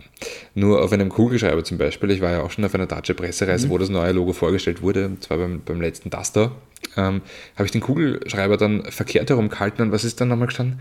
[0.54, 3.16] Nur auf einem Kugelschreiber zum Beispiel, ich war ja auch schon auf einer Dacia Mhm.
[3.16, 6.52] Pressereise, wo das neue Logo vorgestellt wurde, und zwar beim, beim letzten Duster,
[6.96, 7.22] ähm,
[7.56, 10.80] habe ich den Kugelschreiber dann verkehrt herum gehalten und was ist dann nochmal gestanden?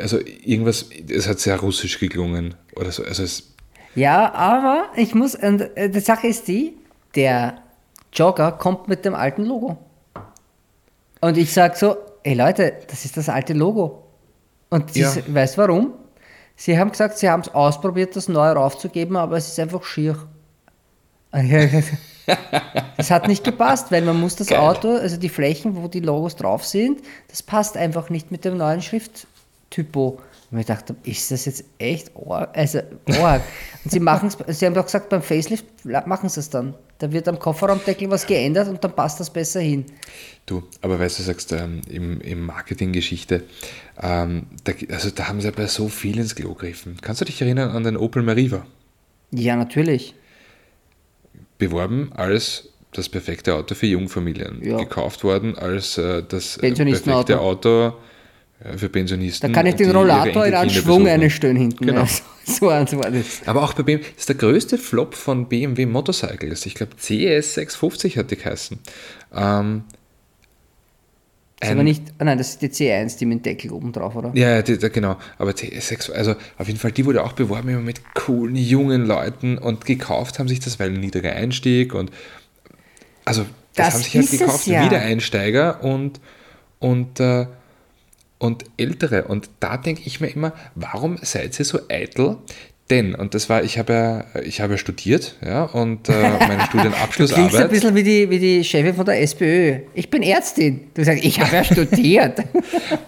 [0.00, 3.52] Also irgendwas, es hat sehr russisch geklungen oder so, also es
[3.94, 6.76] Ja, aber ich muss, und äh, die Sache ist die,
[7.14, 7.62] der
[8.12, 9.78] Jogger kommt mit dem alten Logo.
[11.20, 14.04] Und ich sage so, ey Leute, das ist das alte Logo.
[14.70, 15.12] Und sie, Ja.
[15.28, 15.92] weißt warum?
[16.56, 20.16] Sie haben gesagt, sie haben es ausprobiert, das neu raufzugeben, aber es ist einfach schier.
[22.96, 24.58] Das hat nicht gepasst, weil man muss das Geil.
[24.58, 28.56] Auto, also die Flächen, wo die Logos drauf sind, das passt einfach nicht mit dem
[28.56, 30.20] neuen Schrifttypo.
[30.50, 32.56] Und ich dachte, ist das jetzt echt arg?
[32.56, 32.80] Also,
[33.20, 33.42] arg.
[33.84, 36.74] Und sie machen es, sie haben doch gesagt, beim Facelift machen sie es dann.
[36.98, 39.84] Da wird am Kofferraumdeckel was geändert und dann passt das besser hin.
[40.46, 43.42] Du, aber weißt du, sagst ähm, im, im Marketinggeschichte,
[44.00, 46.96] ähm, da, also da haben sie ja bei so viel ins Klo gegriffen.
[47.02, 48.64] Kannst du dich erinnern an den Opel Meriva?
[49.32, 50.14] Ja, natürlich.
[51.58, 54.60] Beworben als das perfekte Auto für Jungfamilien.
[54.62, 54.78] Ja.
[54.78, 57.94] Gekauft worden als äh, das äh, perfekte Auto
[58.60, 59.52] äh, für Pensionisten.
[59.52, 61.86] Da kann ich den Rollator in einen Schwung einstellen hinten.
[61.86, 62.00] Genau.
[62.00, 63.42] Ja, so, so eins war das.
[63.46, 66.66] Aber auch bei BMW, das ist der größte Flop von BMW Motorcycles.
[66.66, 68.78] Ich glaube, CS650 hat die geheißen.
[69.34, 69.84] Ähm,
[71.66, 74.16] Ist aber nicht, ah nein, das ist die C1, die mit dem Deckel oben drauf,
[74.16, 74.30] oder?
[74.34, 75.16] Ja, die, genau.
[75.38, 79.58] Aber CS6, also auf jeden Fall, die wurde auch beworben immer mit coolen jungen Leuten
[79.58, 82.10] und gekauft haben sich das, weil ein niedriger Einstieg und
[83.24, 84.84] also das, Das haben sich halt gekauft, ja.
[84.84, 86.20] Wiedereinsteiger und,
[86.78, 87.46] und, äh,
[88.38, 89.24] und Ältere.
[89.24, 92.38] Und da denke ich mir immer, warum seid ihr so eitel?
[92.88, 96.28] Denn, und das war, ich habe ja, ich habe ja studiert, ja, und äh, meine
[96.38, 97.70] Du klingst ein Studienabschlussarbeit.
[97.70, 99.80] bisschen wie die, wie die Chefin von der SPÖ.
[99.94, 100.88] Ich bin Ärztin.
[100.94, 102.44] Du sagst, ich habe ja studiert.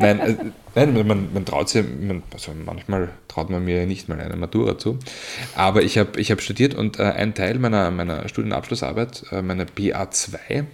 [0.01, 0.35] Nein, äh,
[0.75, 4.79] nein man, man traut sich, man, also manchmal traut man mir nicht mal eine Matura
[4.79, 4.99] zu.
[5.55, 9.64] Aber ich habe ich hab studiert und äh, ein Teil meiner, meiner Studienabschlussarbeit, äh, meiner
[9.64, 10.64] BA2,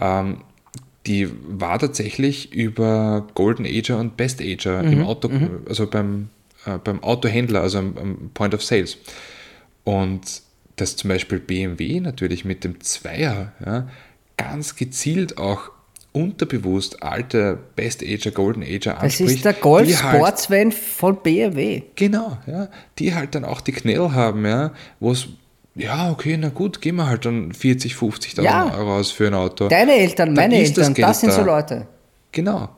[0.00, 0.38] ähm,
[1.06, 5.30] die war tatsächlich über Golden Ager und Best Ager im Auto,
[5.66, 6.28] also beim,
[6.68, 8.98] äh, beim Autohändler, also am, am Point of Sales.
[9.84, 10.20] Und
[10.76, 13.88] dass zum Beispiel BMW natürlich mit dem Zweier ja,
[14.36, 15.70] ganz gezielt auch
[16.12, 19.36] unterbewusst alte Best Ager, Golden Ager Das anspricht.
[19.36, 21.82] ist der Golf halt, Sportsvan von BMW.
[21.96, 25.28] Genau, ja, die halt dann auch die Knell haben, ja, wo es,
[25.74, 28.74] ja, okay, na gut, gehen wir halt dann 40, 50.000 Ja.
[28.76, 29.68] Euro aus für ein Auto.
[29.68, 31.42] Deine Eltern, Da meine das Eltern, Geld das sind so.
[31.42, 31.86] Leute.
[32.32, 32.68] Genau.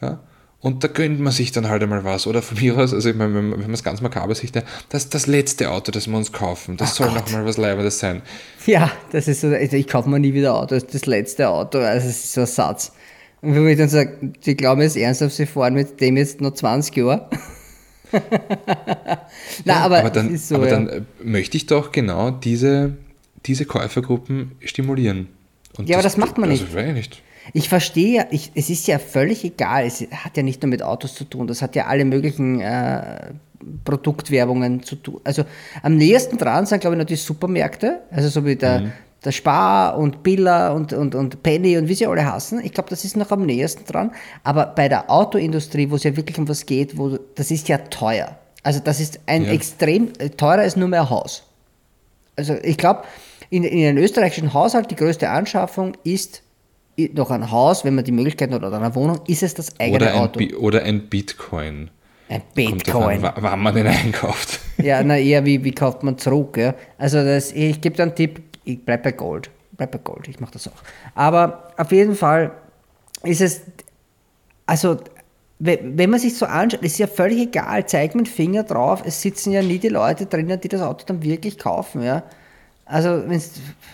[0.00, 0.20] Ja.
[0.60, 2.26] Und da gönnt man sich dann halt einmal was.
[2.26, 5.28] Oder von mir aus, also ich meine, wenn man es ganz makaber sieht, das das
[5.28, 8.22] letzte Auto, das wir uns kaufen, das soll noch mal was Leibendes sein.
[8.66, 11.48] Ja, das ist so, also ich kaufe mir nie wieder Auto, das ist das letzte
[11.48, 12.92] Auto, also das ist so ein Satz.
[13.40, 16.54] Und wenn ich dann sage, die glauben jetzt ernsthaft, sie fahren mit dem jetzt noch
[16.54, 17.30] 20 Jahre.
[19.64, 20.74] Nein, aber, aber dann, so, aber ja.
[20.74, 22.96] dann äh, möchte ich doch genau diese,
[23.46, 25.28] diese Käufergruppen stimulieren.
[25.76, 26.74] Und Ja, aber das macht man also, nicht.
[26.74, 27.22] weiß ich nicht.
[27.52, 30.82] Ich verstehe ja, ich, es ist ja völlig egal, es hat ja nicht nur mit
[30.82, 33.32] Autos zu tun, das hat ja alle möglichen äh,
[33.84, 35.20] Produktwerbungen zu tun.
[35.24, 35.44] Also
[35.82, 38.92] am nächsten dran sind, glaube ich, noch die Supermärkte, also so wie der, Mhm.
[39.24, 42.60] der Spar und Billa und, und, und Penny und wie sie alle hassen.
[42.64, 44.12] Ich glaube, das ist noch am nächsten dran.
[44.44, 47.78] Aber bei der Autoindustrie, wo es ja wirklich um was geht, wo, das ist ja
[47.78, 48.36] teuer.
[48.62, 49.52] Also das ist ein Ja.
[49.52, 51.44] extrem, äh, teurer ist nur mehr Haus.
[52.36, 53.02] Also ich glaube,
[53.50, 56.42] in, in einem österreichischen Haushalt die größte Anschaffung ist
[57.14, 59.96] noch ein Haus, wenn man die Möglichkeit hat, oder eine Wohnung, ist es das eigene
[59.96, 60.38] oder ein Auto.
[60.38, 61.90] Bi oder ein Bitcoin.
[62.28, 63.24] Ein Bitcoin.
[63.24, 64.60] An, wann man den einkauft.
[64.78, 66.56] Ja, na eher wie, wie kauft man zurück.
[66.56, 66.74] Ja?
[66.98, 69.50] Also das, ich gebe dir einen Tipp, ich bleib bei Gold.
[69.76, 70.82] Bleib bei Gold, ich mache das auch.
[71.14, 72.50] Aber auf jeden Fall
[73.22, 73.62] ist es,
[74.66, 74.98] also
[75.60, 79.20] wenn man sich so anschaut, ist ja völlig egal, zeig mit dem Finger drauf, es
[79.20, 82.22] sitzen ja nie die Leute drinnen, die das Auto dann wirklich kaufen, ja.
[82.88, 83.44] Also wenn du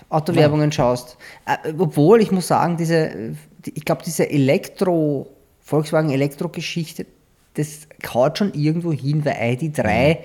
[0.08, 0.72] Autowerbungen ja.
[0.72, 1.16] schaust.
[1.46, 3.34] Äh, obwohl, ich muss sagen, diese,
[3.66, 5.28] ich glaube, diese Elektro,
[5.60, 7.06] Volkswagen Elektro-Geschichte,
[7.54, 10.16] das kaut schon irgendwo hin, weil ID3, mhm.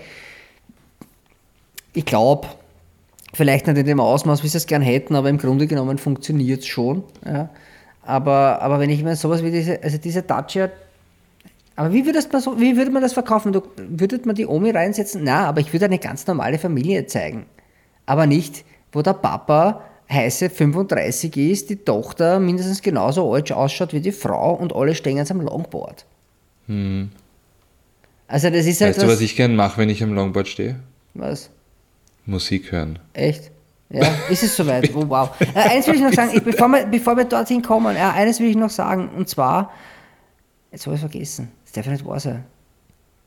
[1.93, 2.47] ich glaube,
[3.33, 6.61] vielleicht nicht in dem Ausmaß, wie sie es gern hätten, aber im Grunde genommen funktioniert
[6.61, 7.03] es schon.
[7.25, 7.49] Ja.
[8.03, 10.69] Aber, aber wenn ich mir sowas wie diese, also diese Dacia,
[11.75, 13.53] aber wie würde, man so, wie würde man das verkaufen?
[13.53, 15.23] Du, würdet man die Omi reinsetzen?
[15.23, 17.45] Na, aber ich würde eine ganz normale Familie zeigen.
[18.09, 24.01] Aber nicht, wo der Papa heiße 35 ist, die Tochter mindestens genauso alt ausschaut wie
[24.01, 26.07] die Frau und alle stehen am Longboard.
[26.65, 27.11] Hm.
[28.27, 30.79] Also das ist halt Weißt du, was ich gern mache, wenn ich am Longboard stehe?
[31.13, 31.51] Was?
[32.25, 32.97] Musik hören.
[33.13, 33.51] Echt?
[33.91, 34.89] Ja, ist es soweit?
[34.95, 35.29] Oh, wow.
[35.53, 38.39] Äh, eines will ich noch sagen, ich, bevor, wir, bevor wir dorthin kommen, äh, eines
[38.39, 39.71] will ich noch sagen, und zwar,
[40.71, 42.43] jetzt habe ich es vergessen, das darf nicht wahr sein.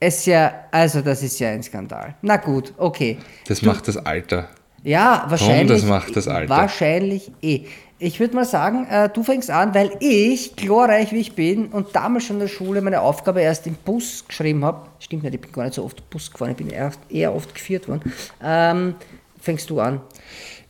[0.00, 2.16] Es ist ja, also das ist ja ein Skandal.
[2.22, 3.18] Na gut, okay.
[3.46, 4.48] Das du, macht das Alter.
[4.84, 5.68] Ja, wahrscheinlich.
[5.68, 6.48] Komm, das macht das Alter.
[6.48, 7.66] Wahrscheinlich eh.
[7.98, 11.94] Ich würde mal sagen, äh, du fängst an, weil ich, glorreich wie ich bin und
[11.94, 14.88] damals schon in der Schule meine Aufgabe erst im Bus geschrieben habe.
[14.98, 17.54] Stimmt nicht, ich bin gar nicht so oft Bus gefahren, ich bin eher, eher oft
[17.54, 18.12] geführt worden.
[18.42, 18.96] Ähm,
[19.40, 20.00] fängst du an?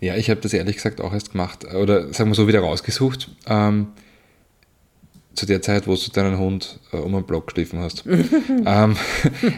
[0.01, 3.31] Ja, ich habe das ehrlich gesagt auch erst gemacht oder sagen wir so wieder rausgesucht.
[3.47, 3.89] Ähm,
[5.35, 8.05] zu der Zeit, wo du deinen Hund äh, um einen Block geschliffen hast.
[8.67, 8.97] ähm,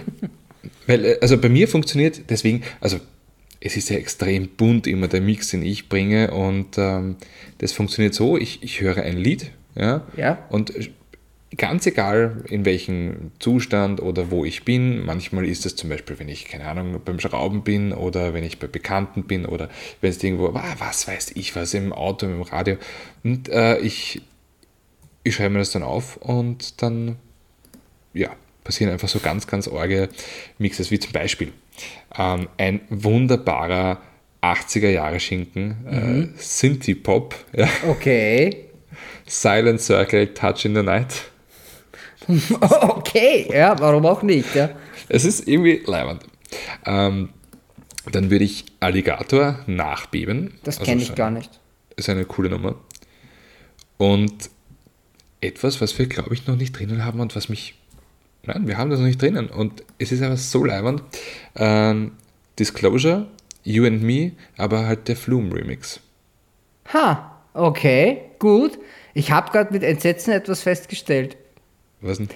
[0.86, 3.00] weil, äh, also bei mir funktioniert deswegen, also
[3.64, 7.16] es ist ja extrem bunt immer der Mix, den ich bringe und ähm,
[7.58, 10.46] das funktioniert so, ich, ich höre ein Lied ja, ja.
[10.50, 10.72] und
[11.56, 16.28] ganz egal in welchem Zustand oder wo ich bin, manchmal ist es zum Beispiel, wenn
[16.28, 19.70] ich, keine Ahnung, beim Schrauben bin oder wenn ich bei Bekannten bin oder
[20.02, 22.76] wenn es irgendwo, ah, was weiß ich was, im Auto, im Radio
[23.22, 24.20] und äh, ich,
[25.22, 27.16] ich schreibe mir das dann auf und dann,
[28.12, 30.10] ja, passieren einfach so ganz, ganz orge
[30.58, 31.52] Mixes, wie zum Beispiel
[32.16, 34.00] ähm, ein wunderbarer
[34.42, 36.22] 80er Jahre Schinken, äh, mhm.
[36.22, 37.34] äh, Synthie Pop.
[37.52, 37.68] Ja.
[37.88, 38.66] Okay.
[39.26, 41.30] Silent Circle, Touch in the Night.
[42.60, 44.70] okay, ja, warum auch nicht, ja.
[45.08, 46.22] Es ist irgendwie leibend.
[46.84, 47.30] Ähm,
[48.10, 50.54] dann würde ich Alligator nachbeben.
[50.62, 51.50] Das also kenne ich gar nicht.
[51.96, 52.76] Ist eine coole Nummer.
[53.96, 54.50] Und
[55.40, 57.74] etwas, was wir, glaube ich, noch nicht drinnen haben und was mich
[58.46, 59.48] Nein, wir haben das noch nicht drinnen.
[59.48, 61.02] Und es ist aber so leibend.
[61.56, 62.12] Ähm,
[62.58, 63.26] Disclosure,
[63.62, 66.00] You and Me, aber halt der Flume Remix.
[66.92, 68.78] Ha, okay, gut.
[69.14, 71.36] Ich habe gerade mit Entsetzen etwas festgestellt.
[72.00, 72.28] Was denn?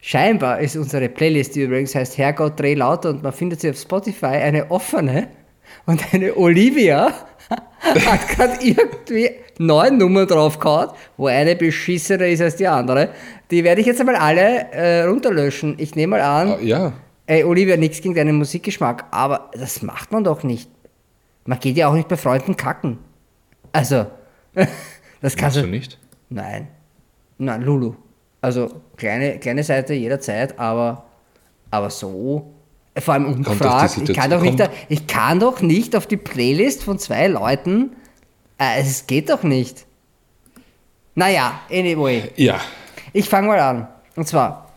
[0.00, 3.78] Scheinbar ist unsere Playlist, die übrigens heißt Herrgott dreh lauter und man findet sie auf
[3.78, 5.28] Spotify, eine offene.
[5.86, 7.14] Und eine Olivia
[7.80, 9.30] hat gerade irgendwie
[9.66, 13.10] neun Nummern drauf gehauen, wo eine beschissener ist als die andere.
[13.50, 15.76] Die werde ich jetzt einmal alle äh, runterlöschen.
[15.78, 16.60] Ich nehme mal an.
[16.60, 16.92] Uh, ja.
[17.26, 20.68] Ey, Olivia, nichts gegen deinen Musikgeschmack, aber das macht man doch nicht.
[21.44, 22.98] Man geht ja auch nicht bei Freunden kacken.
[23.72, 24.06] Also,
[25.20, 25.98] das kannst du nicht.
[26.28, 26.68] Nein.
[27.38, 27.94] Nein, Lulu.
[28.40, 31.04] Also, kleine, kleine Seite jederzeit, aber,
[31.70, 32.52] aber so
[33.00, 33.98] vor allem ungefragt.
[34.06, 37.92] Ich kann, doch nicht, ich kann doch nicht auf die Playlist von zwei Leuten.
[38.62, 39.86] Äh, es geht doch nicht.
[41.14, 42.30] Naja, anyway.
[42.36, 42.60] Ja.
[43.12, 43.88] Ich fange mal an.
[44.14, 44.70] Und zwar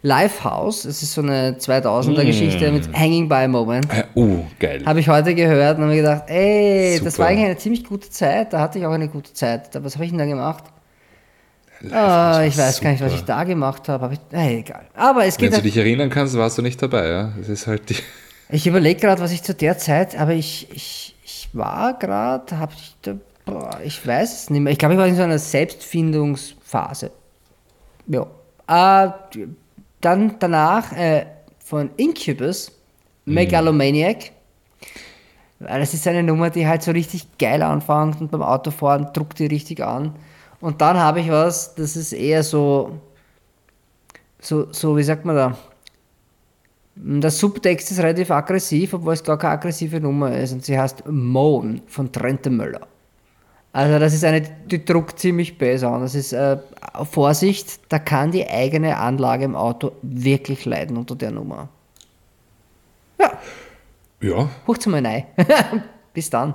[0.00, 0.86] Lifehouse.
[0.86, 2.26] Es ist so eine 2000er mm.
[2.26, 3.86] Geschichte mit Hanging by a Moment.
[4.16, 4.82] Uh, geil.
[4.86, 7.04] Habe ich heute gehört und habe mir gedacht, ey, Super.
[7.04, 8.52] das war eigentlich eine ziemlich gute Zeit.
[8.52, 9.68] Da hatte ich auch eine gute Zeit.
[9.74, 10.64] Was habe ich denn da gemacht?
[11.90, 12.84] Ah, ich weiß super.
[12.84, 14.04] gar nicht, was ich da gemacht habe.
[14.04, 14.86] Hab ich, äh, egal.
[14.94, 15.50] Aber es geht.
[15.50, 17.32] Wenn du dich erinnern kannst, warst du nicht dabei, ja?
[17.36, 17.96] Das ist halt die.
[18.50, 22.72] Ich überlege gerade, was ich zu der Zeit, aber ich, ich, ich war gerade, habe
[22.76, 23.14] ich, da,
[23.44, 24.72] boah, ich weiß es nicht mehr.
[24.72, 27.10] Ich glaube, ich war in so einer Selbstfindungsphase.
[28.06, 28.26] Ja.
[28.66, 29.10] Äh,
[30.00, 31.26] dann danach äh,
[31.64, 32.72] von Incubus,
[33.24, 33.34] mhm.
[33.34, 34.32] Megalomaniac.
[35.58, 39.38] Weil das ist eine Nummer, die halt so richtig geil anfängt und beim Autofahren druckt
[39.38, 40.14] die richtig an.
[40.60, 43.00] Und dann habe ich was, das ist eher so,
[44.40, 45.56] so, so, wie sagt man da?
[46.94, 50.52] Der Subtext ist relativ aggressiv, obwohl es gar keine aggressive Nummer ist.
[50.52, 52.86] Und sie heißt Moan von Trente Möller.
[53.72, 56.02] Also das ist eine, die druckt ziemlich besser an.
[56.02, 56.58] Das ist äh,
[57.10, 61.70] Vorsicht, da kann die eigene Anlage im Auto wirklich leiden unter der Nummer.
[63.18, 63.38] Ja.
[64.20, 64.50] Ja.
[64.66, 65.24] Hucht's mal rein.
[66.12, 66.54] Bis dann.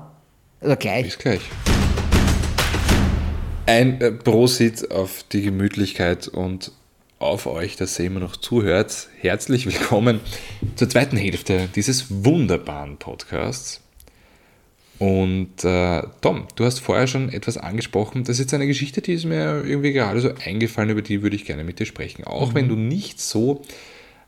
[0.62, 1.06] Oder gleich.
[1.06, 1.42] Bis gleich.
[3.66, 6.72] Ein äh, Prosit auf die Gemütlichkeit und
[7.20, 9.10] auf euch, dass ihr immer noch zuhört.
[9.20, 10.20] Herzlich willkommen
[10.76, 13.82] zur zweiten Hälfte dieses wunderbaren Podcasts.
[15.00, 18.24] Und äh, Tom, du hast vorher schon etwas angesprochen.
[18.24, 21.36] Das ist jetzt eine Geschichte, die ist mir irgendwie gerade so eingefallen, über die würde
[21.36, 22.24] ich gerne mit dir sprechen.
[22.24, 22.56] Auch mhm.
[22.56, 23.64] wenn du nicht so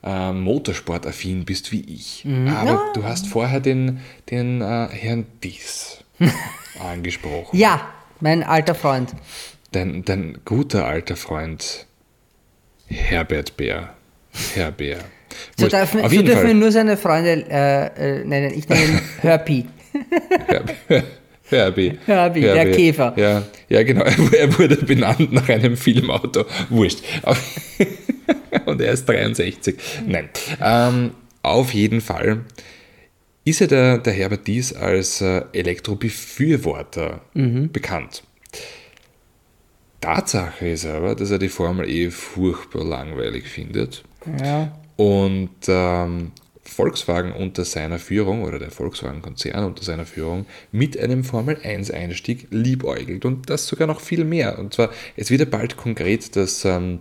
[0.04, 2.24] äh, motorsportaffin bist wie ich.
[2.26, 2.48] Mhm.
[2.50, 2.92] Aber ja.
[2.94, 6.04] du hast vorher den, den äh, Herrn Dies
[6.80, 7.58] angesprochen.
[7.58, 7.88] Ja,
[8.20, 9.16] mein alter Freund.
[9.72, 11.88] Dein, dein guter alter Freund
[12.90, 13.94] Herbert Bär.
[14.54, 15.00] Herr Bär.
[15.58, 18.54] So dürfen, so dürfen wir nur seine Freunde äh, äh, nennen.
[18.56, 19.66] Ich nenne ihn Hörpi.
[21.50, 21.98] Herbie.
[22.06, 23.14] Herbie, der Käfer.
[23.16, 24.04] Ja, ja, genau.
[24.38, 26.46] Er wurde benannt nach einem Filmauto.
[26.70, 27.00] Wurscht.
[28.66, 29.76] Und er ist 63.
[30.06, 30.30] Nein.
[30.62, 31.12] Ähm,
[31.42, 32.42] auf jeden Fall
[33.46, 37.72] ist ja der, der Herbert Dies als äh, Elektrobefürworter mhm.
[37.72, 38.24] bekannt.
[40.02, 44.04] Tatsache ist aber, dass er die Formel E furchtbar langweilig findet.
[44.42, 44.72] Ja.
[44.96, 46.32] Und ähm,
[46.70, 53.50] Volkswagen unter seiner Führung oder der Volkswagen-Konzern unter seiner Führung mit einem Formel-1-Einstieg liebäugelt und
[53.50, 54.60] das sogar noch viel mehr.
[54.60, 57.00] Und zwar, es wird ja bald konkret, dass, ähm,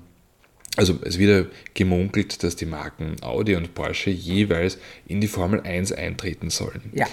[0.77, 5.93] also es wird gemunkelt, dass die Marken Audi und Porsche jeweils in die Formel 1
[5.93, 6.93] eintreten sollen.
[6.93, 7.07] Ja.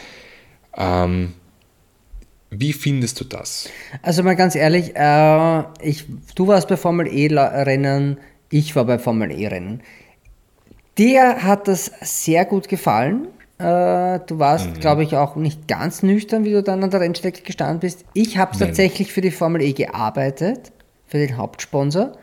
[0.78, 1.34] Ähm,
[2.60, 3.70] wie findest du das?
[4.02, 8.18] Also mal ganz ehrlich, äh, ich, du warst bei Formel E-Rennen,
[8.50, 9.82] ich war bei Formel E-Rennen.
[10.98, 13.28] Dir hat das sehr gut gefallen.
[13.58, 14.80] Äh, du warst, mhm.
[14.80, 18.06] glaube ich, auch nicht ganz nüchtern, wie du dann an der Rennstrecke gestanden bist.
[18.14, 20.72] Ich habe tatsächlich für die Formel E gearbeitet,
[21.08, 22.14] für den Hauptsponsor.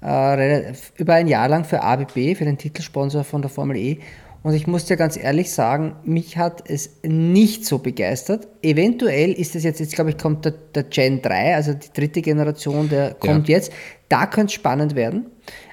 [0.00, 3.98] Äh, über ein Jahr lang für ABB, für den Titelsponsor von der Formel E.
[4.42, 8.46] Und ich muss dir ganz ehrlich sagen, mich hat es nicht so begeistert.
[8.62, 12.22] Eventuell ist es jetzt, jetzt glaube ich, kommt der, der, Gen 3, also die dritte
[12.22, 13.56] Generation, der kommt ja.
[13.56, 13.72] jetzt.
[14.08, 15.26] Da könnte es spannend werden.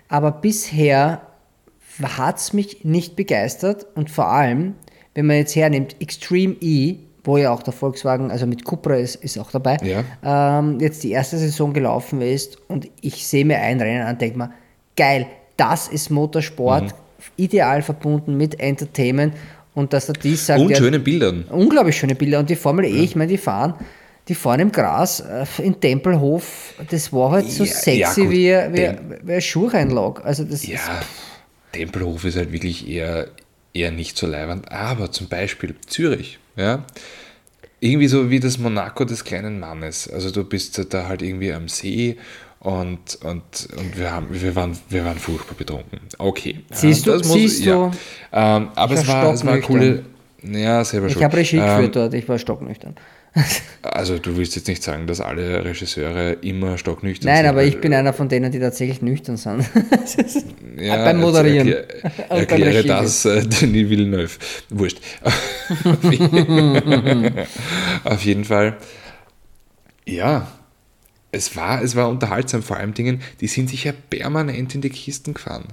[0.08, 1.22] Aber bisher
[2.04, 4.76] hat es mich nicht begeistert und vor allem,
[5.14, 9.16] wenn man jetzt hernimmt, Extreme E, wo ja auch der Volkswagen, also mit Cupra ist,
[9.16, 10.04] ist auch dabei, ja.
[10.60, 14.22] ähm, jetzt die erste Saison gelaufen ist und ich sehe mir ein Rennen an und
[14.22, 14.52] denke mir,
[14.96, 15.26] geil,
[15.58, 17.05] das ist Motorsport, mhm.
[17.38, 19.36] Ideal verbunden mit Entertainment
[19.74, 20.62] und dass er dies sagt.
[20.62, 21.46] Und ja, schöne Bildern.
[21.50, 23.76] Unglaublich schöne Bilder und die Formel E, ich meine, die fahren
[24.28, 28.78] die fahren im Gras äh, in Tempelhof, das war halt so ja, sexy ja, wie,
[28.78, 30.26] wie, wie ein Schuhreinlag.
[30.26, 30.76] Also das ja.
[30.76, 30.90] ist,
[31.74, 33.28] Tempelhof ist halt wirklich eher,
[33.74, 34.72] eher nicht so leibend.
[34.72, 36.86] Aber zum Beispiel Zürich, ja,
[37.80, 40.10] irgendwie so wie das Monaco des kleinen Mannes.
[40.10, 42.18] Also du bist da halt irgendwie am See
[42.66, 43.44] und, und,
[43.78, 46.00] und wir, haben, wir, waren, wir waren furchtbar betrunken.
[46.18, 46.62] Okay.
[46.72, 47.76] Siehst du, muss, siehst ja.
[47.76, 47.92] du?
[48.34, 50.04] Ähm, aber es war, es war coole...
[50.42, 51.20] Ja, selber schon.
[51.20, 52.96] Ich habe Regie ähm, geführt dort, ich war stocknüchtern.
[53.84, 57.46] Also du willst jetzt nicht sagen, dass alle Regisseure immer stocknüchtern Nein, sind.
[57.46, 59.64] Nein, aber ich bin einer von denen, die tatsächlich nüchtern sind.
[60.80, 61.68] ja, beim Moderieren.
[61.68, 64.40] Erklär, erkläre das äh, Denis Villeneuve.
[64.70, 65.00] Wurscht.
[68.04, 68.78] Auf jeden Fall.
[70.08, 70.48] Ja,
[71.36, 74.90] es war, es war unterhaltsam, vor allem Dingen, die sind sich ja permanent in die
[74.90, 75.66] Kisten gefahren.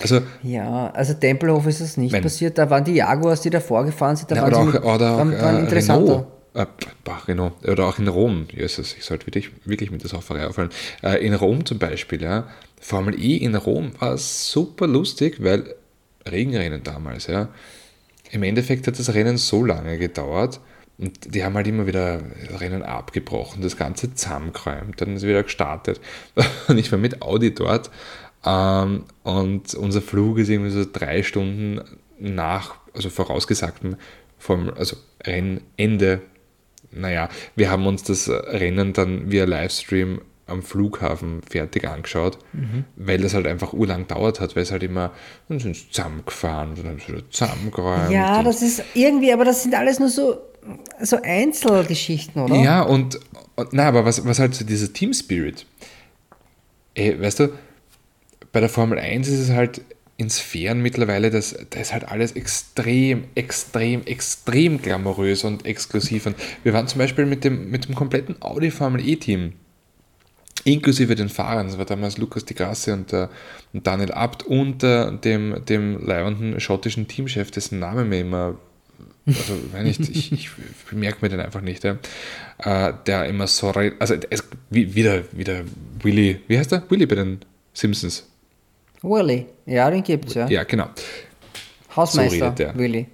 [0.00, 3.84] Also, ja, also Tempelhof ist es nicht mein, passiert, da waren die Jaguars, die davor
[3.84, 6.12] gefahren sind, da na, waren oder sie auch, oder waren, waren äh, interessanter.
[6.12, 6.66] Renault äh,
[7.26, 10.70] genau, oder auch in Rom, Jesus, ich sollte wirklich, wirklich mit der Sauferei auffallen.
[11.02, 12.48] Äh, in Rom zum Beispiel, ja,
[12.80, 15.74] Formel E in Rom war super lustig, weil
[16.28, 17.48] Regenrennen damals, ja.
[18.32, 20.60] Im Endeffekt hat das Rennen so lange gedauert
[21.00, 22.20] und die haben halt immer wieder
[22.58, 26.00] Rennen abgebrochen, das Ganze zusammengeräumt, dann ist wieder gestartet.
[26.68, 27.90] Und ich war mit Audi dort
[28.44, 31.80] ähm, und unser Flug ist irgendwie so drei Stunden
[32.18, 33.96] nach, also vorausgesagtem,
[34.38, 34.96] vom, also
[35.26, 36.22] Rennende
[36.92, 42.84] naja, wir haben uns das Rennen dann via Livestream am Flughafen fertig angeschaut, mhm.
[42.96, 45.12] weil das halt einfach urlang dauert hat, weil es halt immer,
[45.48, 48.10] dann sind sie zusammengefahren, dann haben sie wieder zusammengeräumt.
[48.10, 50.38] Ja, das ist irgendwie, aber das sind alles nur so,
[51.00, 52.56] so Einzelgeschichten, oder?
[52.56, 53.18] Ja, und,
[53.56, 55.66] und na, aber was, was halt so dieser Team Spirit,
[56.94, 57.52] ey, weißt du,
[58.52, 59.82] bei der Formel 1 ist es halt,
[60.20, 66.26] in Sphären mittlerweile, das, das ist halt alles extrem, extrem, extrem glamourös und exklusiv.
[66.26, 69.54] Und wir waren zum Beispiel mit dem, mit dem kompletten Audi Formel E-Team,
[70.64, 73.28] inklusive den Fahrern, das war damals Lukas Di Grasse und, äh,
[73.72, 78.56] und Daniel Abt und äh, dem, dem leibenden schottischen Teamchef, dessen Name mir immer
[79.26, 80.50] also wenn ich, ich, ich
[80.92, 81.98] merke mir den einfach nicht, ja.
[82.58, 85.62] Äh, der immer so, also es, wie, wieder, wieder
[86.02, 86.82] Willy, wie heißt der?
[86.90, 87.40] Willy bei den
[87.72, 88.26] Simpsons.
[89.02, 90.48] Willy, ja, den gibt's, ja.
[90.48, 90.88] Ja, genau.
[91.94, 93.06] Hausmeister, so Willy.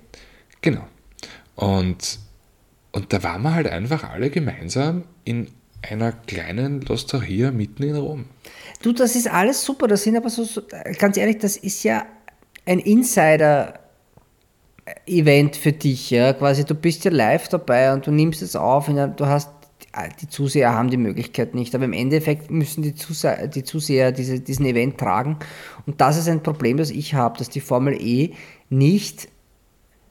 [0.60, 0.86] Genau.
[1.54, 2.18] Und,
[2.92, 5.48] und da waren wir halt einfach alle gemeinsam in
[5.82, 8.24] einer kleinen Losteria mitten in Rom.
[8.82, 9.86] Du, das ist alles super.
[9.88, 10.46] Das sind aber so
[10.98, 12.06] ganz ehrlich, das ist ja
[12.64, 13.80] ein Insider.
[15.06, 18.86] Event für dich, ja, quasi du bist ja live dabei und du nimmst es auf,
[18.86, 19.50] du hast
[20.20, 24.40] die Zuseher haben die Möglichkeit nicht, aber im Endeffekt müssen die Zuseher, die Zuseher diese,
[24.40, 25.38] diesen Event tragen.
[25.86, 28.32] Und das ist ein Problem, das ich habe, dass die Formel E
[28.68, 29.28] nicht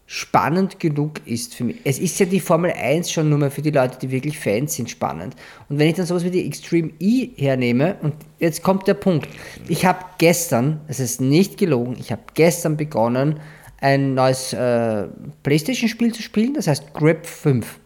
[0.08, 1.78] spannend genug ist für mich.
[1.84, 4.76] Es ist ja die Formel 1 schon nur mal für die Leute, die wirklich Fans
[4.76, 5.36] sind, spannend.
[5.68, 9.28] Und wenn ich dann sowas wie die Extreme E hernehme, und jetzt kommt der Punkt,
[9.68, 13.40] ich habe gestern, es ist nicht gelogen, ich habe gestern begonnen,
[13.86, 15.08] ein neues äh,
[15.44, 17.80] PlayStation-Spiel zu spielen, das heißt Grip 5.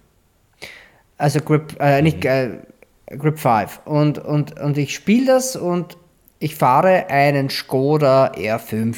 [1.18, 2.52] Also Grip, äh, nicht äh,
[3.18, 3.82] Grip 5.
[3.84, 5.98] Und, und, und ich spiele das und
[6.40, 8.96] ich fahre einen Skoda R5.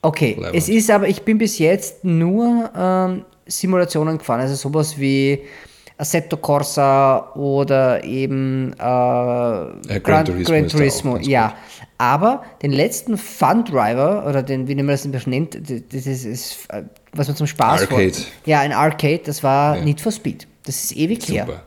[0.00, 0.54] Okay, Leibend.
[0.54, 5.42] es ist aber, ich bin bis jetzt nur ähm, Simulationen gefahren, also sowas wie
[5.96, 10.54] Assetto Corsa oder eben äh, ja, Gran, Turismo.
[10.54, 11.54] Gran Turismo ja,
[11.98, 16.84] aber den letzten Fun Driver oder den, wie man das nennt, das ist, ist äh,
[17.12, 18.12] was man zum Spaß Arcade.
[18.12, 19.84] Vor, ja, ein Arcade, das war ja.
[19.84, 20.46] Need for Speed.
[20.64, 21.46] Das ist ewig Super.
[21.46, 21.62] her.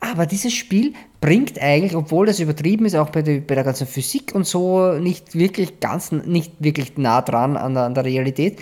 [0.00, 3.86] Aber dieses Spiel bringt eigentlich, obwohl das übertrieben ist, auch bei der, bei der ganzen
[3.86, 8.60] Physik und so, nicht wirklich ganz, nicht wirklich nah dran an der, an der Realität,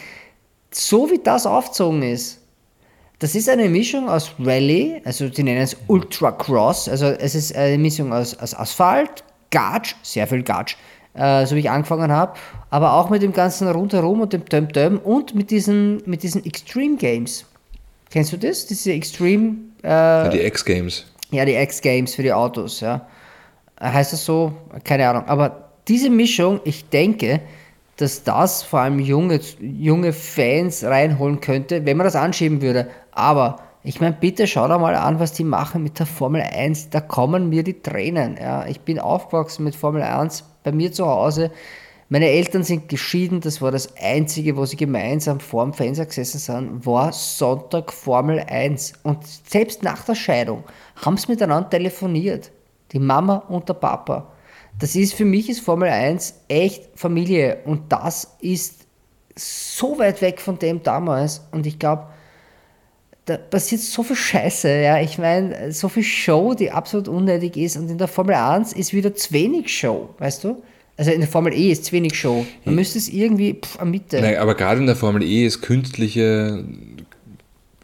[0.70, 2.40] so wie das aufgezogen ist.
[3.18, 7.56] Das ist eine Mischung aus Rallye, also sie nennen es Ultra Cross, also es ist
[7.56, 10.76] eine Mischung aus, aus Asphalt, Gatsch, sehr viel Gatsch,
[11.16, 12.34] äh, so wie ich angefangen habe,
[12.70, 16.96] aber auch mit dem ganzen Rundherum und dem Töm-Töm und mit diesen, mit diesen Extreme
[16.96, 17.46] Games.
[18.10, 18.66] Kennst du das?
[18.66, 19.56] Diese Extreme.
[19.82, 21.06] Äh, die X-Games.
[21.30, 23.06] Ja, die X-Games für die Autos, ja.
[23.80, 24.52] Heißt das so?
[24.84, 25.24] Keine Ahnung.
[25.26, 27.40] Aber diese Mischung, ich denke,
[27.96, 32.88] dass das vor allem junge, junge Fans reinholen könnte, wenn man das anschieben würde.
[33.12, 36.90] Aber ich meine, bitte schau da mal an, was die machen mit der Formel 1.
[36.90, 38.36] Da kommen mir die Tränen.
[38.40, 38.66] Ja.
[38.66, 41.52] Ich bin aufgewachsen mit Formel 1 bei mir zu Hause.
[42.08, 46.38] Meine Eltern sind geschieden, das war das Einzige, wo sie gemeinsam vor dem Fernseher gesessen
[46.38, 48.94] sind, war Sonntag Formel 1.
[49.04, 50.64] Und selbst nach der Scheidung
[50.96, 52.50] haben sie miteinander telefoniert.
[52.92, 54.32] Die Mama und der Papa.
[54.78, 58.86] Das ist für mich ist Formel 1 echt Familie und das ist
[59.36, 62.06] so weit weg von dem damals und ich glaube,
[63.26, 65.00] da passiert so viel Scheiße, ja.
[65.00, 68.92] Ich meine, so viel Show, die absolut unnötig ist und in der Formel 1 ist
[68.92, 70.62] wieder zu wenig Show, weißt du?
[70.96, 72.46] Also in der Formel E ist es wenig Show.
[72.64, 72.80] Man ja.
[72.80, 74.20] müsste es irgendwie pff, am Mitte.
[74.20, 76.64] Nein, aber gerade in der Formel E ist künstliche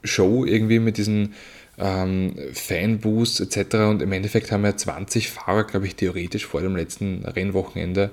[0.03, 1.35] Show irgendwie mit diesen
[1.79, 3.75] ähm, Fanboosts etc.
[3.91, 8.11] Und im Endeffekt haben ja 20 Fahrer, glaube ich, theoretisch vor dem letzten Rennwochenende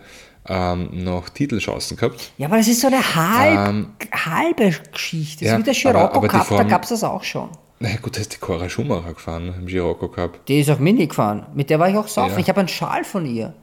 [0.49, 2.31] ähm, noch Titelchancen gehabt.
[2.37, 5.45] Ja, aber das ist so eine halb, ähm, halbe Geschichte.
[5.45, 7.49] Das ja, ist wie der Scirocco Cup, Form, da gab es das auch schon.
[7.79, 10.45] Na gut, da ist die Cora Schumacher gefahren im Scirocco Cup.
[10.47, 11.45] Die ist auch Mini gefahren.
[11.53, 12.33] Mit der war ich auch saufen.
[12.33, 12.39] Ja.
[12.39, 13.53] Ich habe einen Schal von ihr.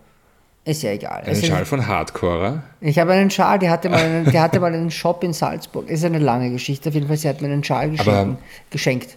[0.64, 1.22] Ist ja egal.
[1.24, 2.62] Einen Schal von Hardcore?
[2.80, 5.88] Ich habe einen Schal, die hatte, mal einen, die hatte mal einen Shop in Salzburg.
[5.88, 6.88] Ist eine lange Geschichte.
[6.88, 8.36] Auf jeden Fall, sie hat mir einen Schal aber,
[8.70, 9.16] geschenkt.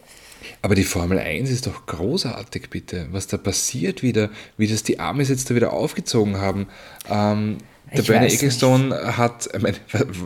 [0.61, 3.07] Aber die Formel 1 ist doch großartig, bitte.
[3.11, 6.67] Was da passiert wieder, wie das die Amis jetzt da wieder aufgezogen haben.
[7.09, 7.57] Ähm,
[7.95, 9.77] der Bernie Ecclestone hat, ich meine,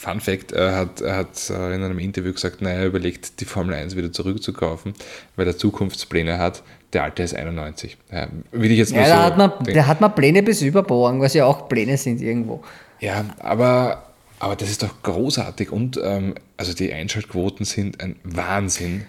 [0.00, 3.44] Fun Fact, er hat, er hat äh, in einem Interview gesagt, naja, er überlegt, die
[3.44, 4.94] Formel 1 wieder zurückzukaufen,
[5.36, 6.62] weil er Zukunftspläne hat.
[6.94, 7.98] Der alte ist 91.
[8.10, 11.20] Ja, will ich jetzt ja, da so hat man, der hat man Pläne bis überborgen,
[11.20, 12.62] was ja auch Pläne sind irgendwo.
[12.98, 14.09] Ja, aber,
[14.40, 19.04] aber das ist doch großartig und ähm, also die Einschaltquoten sind ein Wahnsinn.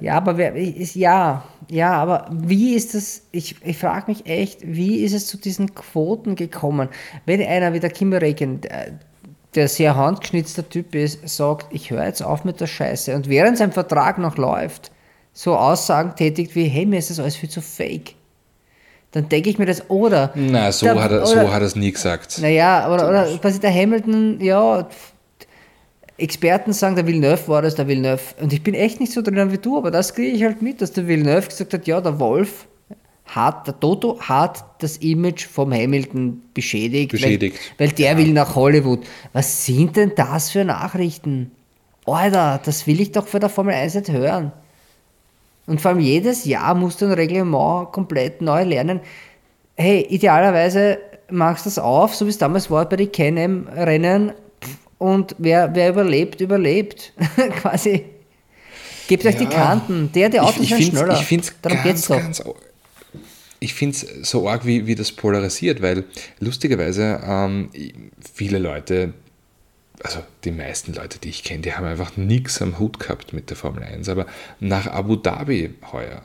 [0.00, 4.60] Ja, aber wer ist, ja, ja, aber wie ist das, ich, ich frage mich echt,
[4.62, 6.88] wie ist es zu diesen Quoten gekommen?
[7.26, 8.62] Wenn einer wie der Kim Reagan,
[9.54, 13.58] der sehr handgeschnitzter Typ ist, sagt, ich höre jetzt auf mit der Scheiße und während
[13.58, 14.92] sein Vertrag noch läuft,
[15.34, 18.14] so Aussagen tätigt wie, hey, mir ist das alles viel zu fake.
[19.12, 20.32] Dann denke ich mir das, oder.
[20.34, 22.38] Na, so, der, hat, er, so hat er es nie gesagt.
[22.40, 24.88] Naja, oder, oder quasi der Hamilton, ja,
[26.16, 28.22] Experten sagen, der Villeneuve war das, der Villeneuve.
[28.40, 30.80] Und ich bin echt nicht so drin wie du, aber das kriege ich halt mit,
[30.80, 32.66] dass der Villeneuve gesagt hat, ja, der Wolf
[33.24, 37.58] hat, der Toto hat das Image vom Hamilton beschädigt, beschädigt.
[37.78, 38.18] Weil, weil der ja.
[38.18, 39.00] will nach Hollywood.
[39.32, 41.52] Was sind denn das für Nachrichten?
[42.06, 44.52] Alter, das will ich doch für der Formel 1 nicht hören.
[45.70, 48.98] Und vor allem jedes Jahr musst du ein Reglement komplett neu lernen.
[49.76, 50.98] Hey, idealerweise
[51.30, 54.32] machst du das auf, so wie es damals war bei den Can-Am-Rennen.
[54.98, 57.12] Und wer, wer überlebt, überlebt.
[57.60, 58.04] Quasi.
[59.06, 60.10] Gebt euch ja, die Kanten.
[60.12, 61.14] Der, der Autos sind schneller.
[61.20, 62.42] Ich finde es ganz, ganz,
[63.60, 66.02] ich finde es so arg, wie, wie das polarisiert, weil
[66.40, 67.70] lustigerweise ähm,
[68.34, 69.14] viele Leute,
[70.02, 73.50] also die meisten Leute, die ich kenne, die haben einfach nichts am Hut gehabt mit
[73.50, 74.08] der Formel 1.
[74.08, 74.26] Aber
[74.58, 76.22] nach Abu Dhabi heuer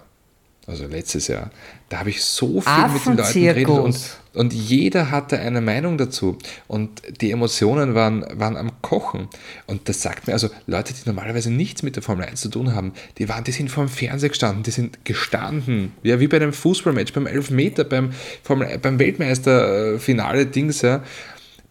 [0.68, 1.52] also letztes Jahr,
[1.90, 4.00] da habe ich so viel mit den Leuten geredet und,
[4.34, 9.28] und jeder hatte eine Meinung dazu und die Emotionen waren, waren am Kochen.
[9.68, 12.74] Und das sagt mir, also Leute, die normalerweise nichts mit der Formel 1 zu tun
[12.74, 16.38] haben, die waren, die sind vor dem Fernseher gestanden, die sind gestanden, ja, wie bei
[16.38, 18.12] einem Fußballmatch, beim Elfmeter, beim,
[18.42, 21.04] Formel, beim Weltmeisterfinale Dings, ja.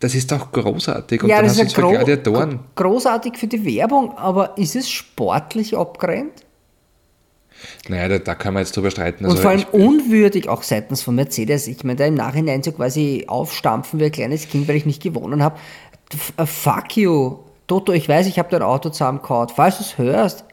[0.05, 1.23] Das ist doch großartig.
[1.23, 6.45] Und ja, das ist ja gro großartig für die Werbung, aber ist es sportlich abgerennt?
[7.89, 9.25] Naja, da, da kann man jetzt drüber streiten.
[9.25, 11.69] Also und vor allem unwürdig auch seitens von Mercedes.
[11.69, 15.03] Ich meine, da im Nachhinein so quasi aufstampfen wie ein kleines Kind, weil ich nicht
[15.03, 15.59] gewonnen habe.
[16.37, 17.39] Äh, fuck you.
[17.67, 19.49] Toto, ich weiß, ich habe dein Auto zusammengehauen.
[19.49, 20.45] Falls du es hörst,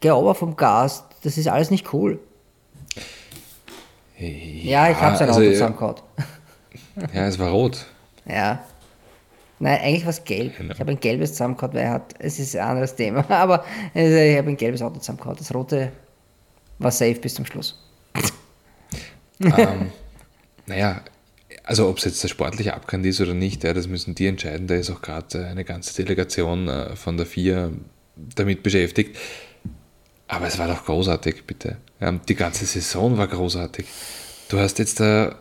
[0.00, 1.04] geh aber vom Gas.
[1.22, 2.18] Das ist alles nicht cool.
[4.18, 5.96] Ja, ja ich habe sein also, Auto zusammengehauen.
[7.12, 7.86] Ja, es war rot.
[8.26, 8.64] Ja.
[9.60, 10.56] Nein, eigentlich war es gelb.
[10.56, 10.74] Genau.
[10.74, 13.64] Ich habe ein gelbes zusammengehauen, weil er hat, es ist ein anderes Thema, aber
[13.94, 15.36] also, ich habe ein gelbes Auto zusammengehauen.
[15.38, 15.92] Das rote
[16.78, 17.78] war safe bis zum Schluss.
[19.40, 19.92] ähm,
[20.66, 21.02] naja,
[21.62, 24.66] also ob es jetzt der sportliche Abkann ist oder nicht, ja, das müssen die entscheiden.
[24.66, 27.70] Da ist auch gerade eine ganze Delegation äh, von der FIA
[28.16, 29.16] damit beschäftigt.
[30.28, 31.76] Aber es war doch großartig, bitte.
[32.28, 33.86] Die ganze Saison war großartig.
[34.48, 35.34] Du hast jetzt da, äh,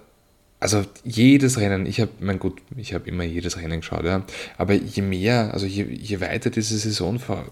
[0.63, 4.23] also jedes Rennen, ich habe, mein gut, ich habe immer jedes Rennen geschaut, ja,
[4.57, 7.45] aber je mehr, also je, je weiter diese Saison vor,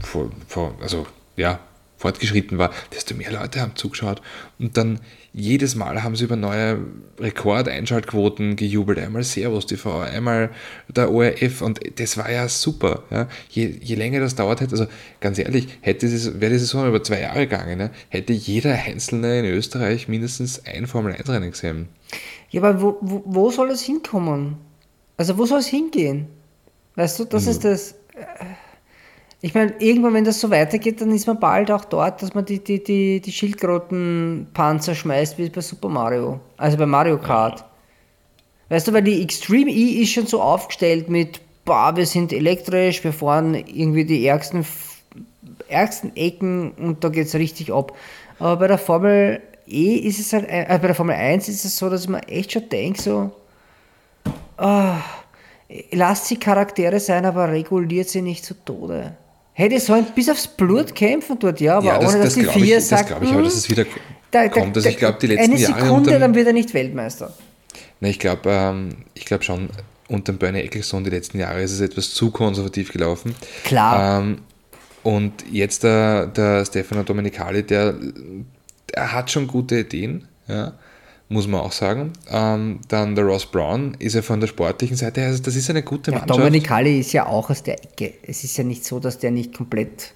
[0.00, 1.58] vor, vor also ja,
[1.96, 4.22] fortgeschritten war, desto mehr Leute haben zugeschaut.
[4.58, 5.00] Und dann
[5.32, 6.78] jedes Mal haben sie über neue
[7.18, 8.98] Rekordeinschaltquoten gejubelt.
[8.98, 10.50] Einmal Servus TV, einmal
[10.88, 13.02] der ORF und das war ja super.
[13.10, 13.28] Ja.
[13.50, 14.86] Je, je länger das dauert hätte, also
[15.20, 19.40] ganz ehrlich, hätte es, wäre die Saison über zwei Jahre gegangen, ja, hätte jeder Einzelne
[19.40, 21.88] in Österreich mindestens ein Formel-1-Rennen gesehen.
[22.50, 24.56] Ja, aber wo, wo, wo soll es hinkommen?
[25.18, 26.28] Also wo soll es hingehen?
[26.94, 27.50] Weißt du, das mhm.
[27.50, 27.92] ist das...
[28.14, 28.56] Äh,
[29.46, 32.44] ich meine, irgendwann, wenn das so weitergeht, dann ist man bald auch dort, dass man
[32.44, 36.40] die, die, die, die Schildkrötenpanzer schmeißt wie bei Super Mario.
[36.56, 37.64] Also bei Mario Kart.
[38.70, 43.04] Weißt du, weil die Extreme E ist schon so aufgestellt mit, boah, wir sind elektrisch,
[43.04, 44.66] wir fahren irgendwie die ärgsten,
[45.68, 47.92] ärgsten Ecken und da geht es richtig ab.
[48.40, 51.78] Aber bei der Formel E ist es halt, äh, bei der Formel 1 ist es
[51.78, 53.30] so, dass man echt schon denkt, so,
[54.58, 54.94] oh,
[55.92, 59.14] lasst sie Charaktere sein, aber reguliert sie nicht zu Tode.
[59.58, 62.60] Hätte sollen bis aufs Blut kämpfen dort, ja, aber ja, das, ohne dass das die
[62.60, 63.04] vier ich, sagt.
[63.04, 63.86] Das glaube ich, aber dass es wieder
[64.30, 64.76] da, kommt.
[64.76, 66.20] Also ich glaube, die letzten eine Sekunde, Jahre.
[66.20, 67.32] Dann wird er nicht Weltmeister.
[68.00, 69.70] Na, ich glaube ähm, glaub schon,
[70.08, 73.34] unter dem Bernie Ecclestone die letzten Jahre ist es etwas zu konservativ gelaufen.
[73.64, 74.20] Klar.
[74.20, 74.42] Ähm,
[75.02, 77.94] und jetzt der, der Stefano Domenicali, der,
[78.94, 80.74] der hat schon gute Ideen, ja
[81.28, 82.12] muss man auch sagen.
[82.30, 85.82] Ähm, dann der Ross Brown ist ja von der sportlichen Seite, also das ist eine
[85.82, 86.40] gute ja, Mannschaft.
[86.40, 88.14] Dominik Halle ist ja auch aus der Ecke.
[88.22, 90.12] Es ist ja nicht so, dass der nicht komplett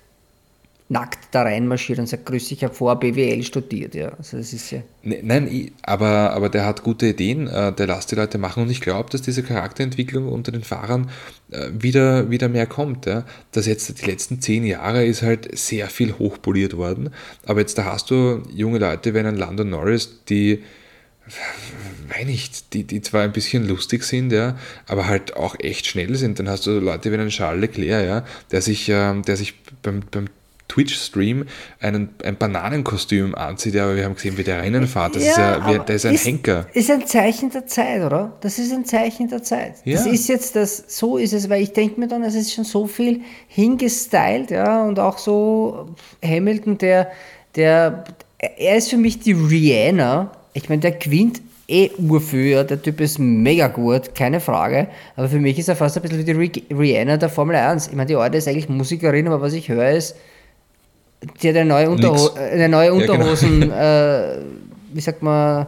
[0.90, 3.94] nackt da reinmarschiert und sagt, grüß, ich habe vor BWL studiert.
[3.94, 4.10] Ja.
[4.18, 8.10] Also das ist ja ne, Nein, aber, aber der hat gute Ideen, äh, der lässt
[8.10, 11.08] die Leute machen und ich glaube, dass diese Charakterentwicklung unter den Fahrern
[11.52, 13.06] äh, wieder, wieder mehr kommt.
[13.06, 13.24] Ja.
[13.52, 17.10] Das jetzt die letzten zehn Jahre ist halt sehr viel hochpoliert worden,
[17.46, 20.64] aber jetzt da hast du junge Leute wie einen Lando Norris, die
[22.08, 24.56] weiß nicht, die, die zwar ein bisschen lustig sind, ja,
[24.86, 26.38] aber halt auch echt schnell sind.
[26.38, 30.02] Dann hast du Leute wie einen Charles Leclerc, ja, der sich, ähm, der sich beim,
[30.10, 30.26] beim
[30.70, 31.46] Twitch-Stream
[31.80, 35.16] ein Bananenkostüm anzieht, ja, aber wir haben gesehen, wie der Rennen fährt.
[35.16, 36.66] Das ja, ist ja, der ist ein ist, Henker.
[36.72, 38.36] Ist ein Zeichen der Zeit, oder?
[38.40, 39.74] Das ist ein Zeichen der Zeit.
[39.84, 39.96] Ja.
[39.96, 42.64] Das ist jetzt das, so ist es, weil ich denke mir dann, es ist schon
[42.64, 47.10] so viel hingestylt, ja, und auch so Hamilton, der,
[47.56, 48.04] der,
[48.38, 53.18] er ist für mich die Rihanna ich meine, der gewinnt eh urführ, der Typ ist
[53.18, 54.88] mega gut, keine Frage.
[55.16, 57.88] Aber für mich ist er fast ein bisschen wie die Rihanna der Formel 1.
[57.88, 60.16] Ich meine, die Alte ist eigentlich Musikerin, aber was ich höre ist,
[61.42, 63.74] die hat eine neue, Unterho eine neue Unterhosen, ja, genau.
[63.80, 64.38] äh,
[64.92, 65.66] wie sagt man,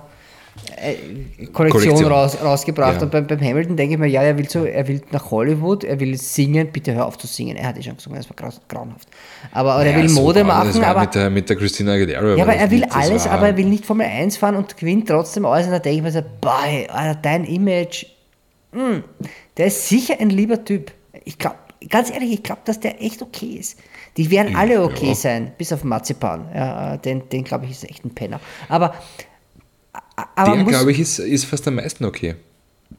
[1.52, 2.12] Kollektion, Kollektion.
[2.12, 2.96] Raus, rausgebracht.
[2.96, 3.02] Ja.
[3.02, 5.84] Und beim, beim, Hamilton denke ich mir, ja, er will, so, er will nach Hollywood,
[5.84, 7.56] er will singen, bitte hör auf zu singen.
[7.56, 9.08] Er hat eh schon gesungen, das war grau, grauenhaft.
[9.52, 10.84] Aber naja, er will Mode so machen.
[10.84, 12.36] aber, mit, der, mit der Christina Aguilera.
[12.36, 15.46] Ja, aber er will alles, aber er will nicht Formel 1 fahren und gewinnt trotzdem
[15.46, 15.66] alles.
[15.66, 18.06] Und da denke ich mir so, boah, Alter, dein Image,
[18.72, 19.04] mh, hm,
[19.56, 20.90] der ist sicher ein lieber Typ.
[21.24, 21.56] Ich glaube,
[21.88, 23.78] ganz ehrlich, ich glaube, dass der echt okay ist.
[24.16, 25.14] Die werden alle okay ja.
[25.14, 26.48] sein, bis auf Marzipan.
[26.54, 28.40] Ja, den, den glaube ich, ist echt ein Penner.
[28.68, 28.94] Aber
[30.16, 32.34] aber der, glaube ich, ist, ist fast am meisten okay.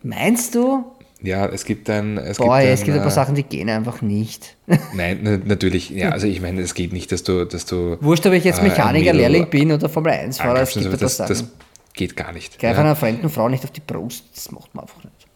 [0.02, 0.84] Meinst du?
[1.22, 2.18] Ja, es gibt ein.
[2.18, 4.58] Es Boah, gibt ein, es gibt ein paar äh, Sachen, die gehen einfach nicht.
[4.94, 5.90] Nein, natürlich.
[5.90, 7.46] Ja, also ich meine, es geht nicht, dass du.
[7.46, 11.02] Dass du Wurscht, ob ich jetzt äh, Mechaniker, Lehrling bin oder Formel 1-Fahrer, es gibt
[11.02, 11.46] das, das, das
[11.94, 12.60] geht gar nicht.
[12.60, 12.84] Greif ja.
[12.84, 15.28] einer fremden Frau nicht auf die Brust, das macht man einfach nicht.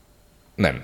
[0.57, 0.82] Nein.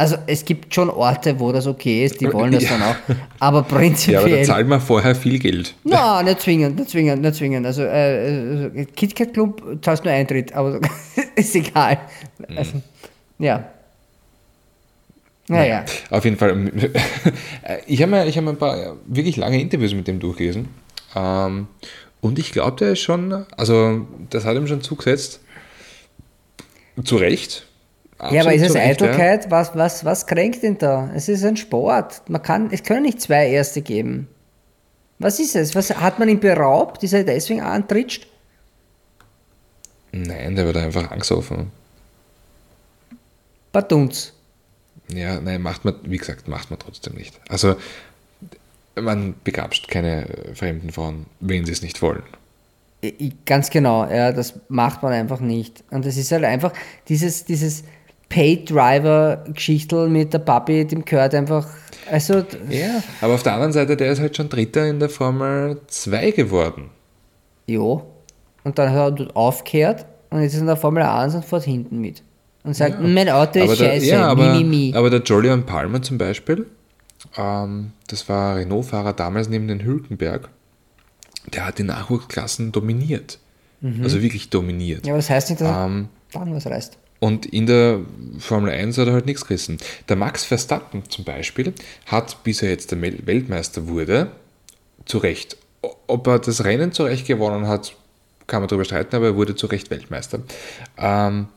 [0.00, 2.70] Also es gibt schon Orte, wo das okay ist, die wollen das ja.
[2.70, 2.96] dann auch.
[3.38, 4.14] Aber prinzipiell.
[4.14, 5.74] Ja, aber da zahlt man vorher viel Geld.
[5.84, 7.66] Nein, nicht zwingend, nicht zwingend, nicht zwingend.
[7.66, 10.80] Also äh, äh KitKat Club zahlst nur Eintritt, aber
[11.36, 11.98] ist egal.
[12.48, 12.56] Mhm.
[12.56, 12.82] Also,
[13.38, 13.64] ja.
[15.48, 15.84] Naja.
[16.08, 16.72] Auf jeden Fall.
[17.86, 20.68] Ich habe mir, hab mir ein paar wirklich lange Interviews mit dem durchgelesen.
[21.14, 21.66] Ähm,
[22.22, 25.40] und ich glaube, der ist schon, also das hat ihm schon zugesetzt.
[27.04, 27.66] Zu Recht
[28.30, 29.44] ja, aber ist es Eitelkeit?
[29.44, 29.50] Ja.
[29.50, 31.10] Was, was, was kränkt denn da?
[31.14, 32.22] Es ist ein Sport.
[32.28, 34.28] Man kann, es können nicht zwei Erste geben.
[35.18, 35.74] Was ist es?
[35.74, 37.02] Was, hat man ihn beraubt?
[37.02, 38.26] Ist er deswegen antritscht?
[40.12, 41.70] Nein, der wird einfach angsoffen.
[43.72, 44.32] Badunz.
[45.08, 47.40] Ja, nein, macht man, wie gesagt, macht man trotzdem nicht.
[47.48, 47.76] Also,
[48.96, 52.22] man begabst keine fremden Frauen, wenn sie es nicht wollen.
[53.46, 55.84] Ganz genau, ja, das macht man einfach nicht.
[55.90, 56.72] Und es ist halt einfach
[57.08, 57.84] dieses, dieses,
[58.30, 61.68] Pay-Driver-Geschichtel mit der Papi, dem gehört einfach.
[62.10, 65.80] Also, ja, aber auf der anderen Seite, der ist halt schon Dritter in der Formel
[65.86, 66.90] 2 geworden.
[67.66, 68.06] Jo.
[68.64, 72.00] Und dann hat er aufgehört und jetzt ist in der Formel 1 und fährt hinten
[72.00, 72.22] mit.
[72.62, 73.06] Und sagt, ja.
[73.06, 74.94] mein Auto ist der, scheiße, ja, aber, mi, mi, mi.
[74.94, 76.66] aber der Jolion Palmer zum Beispiel,
[77.36, 80.50] ähm, das war Renault-Fahrer damals neben den Hülkenberg,
[81.52, 83.38] der hat die Nachwuchsklassen dominiert.
[83.80, 84.02] Mhm.
[84.02, 85.06] Also wirklich dominiert.
[85.06, 86.98] Ja, aber das heißt nicht, dass er ähm, dann was reißt.
[87.20, 88.00] Und in der
[88.38, 89.78] Formel 1 hat er halt nichts gerissen.
[90.08, 91.74] Der Max Verstappen zum Beispiel
[92.06, 94.32] hat, bis er jetzt der Weltmeister wurde,
[95.04, 95.56] zu Recht.
[96.06, 97.94] Ob er das Rennen zu Recht gewonnen hat,
[98.46, 100.40] kann man darüber streiten, aber er wurde zu Recht Weltmeister.
[100.98, 101.48] Ähm,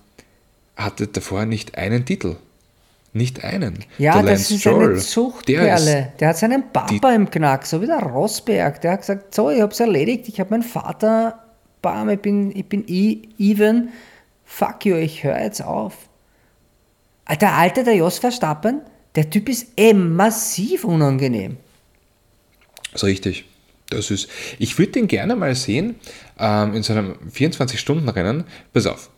[0.76, 2.36] hatte davor nicht einen Titel.
[3.14, 3.86] Nicht einen.
[4.00, 5.86] Ja, der das ist Stroll, eine Zuchtperle.
[5.86, 8.82] Der, der, hat seinen Papa im Knack, so wie der Rosberg.
[8.82, 11.40] Der hat gesagt, so, ich habe es erledigt, ich habe meinen Vater,
[11.82, 13.90] bam, ich bin, ich bin even
[14.44, 16.10] fuck you, ich höre jetzt auf.
[17.40, 18.82] Der alte, der Jos Verstappen,
[19.16, 21.58] der Typ ist eh massiv unangenehm.
[22.92, 23.46] Das ist richtig.
[23.90, 24.30] Das ist,
[24.60, 25.96] ich würde den gerne mal sehen
[26.40, 28.46] ähm, in so einem 24-Stunden-Rennen.
[28.72, 29.10] Pass auf,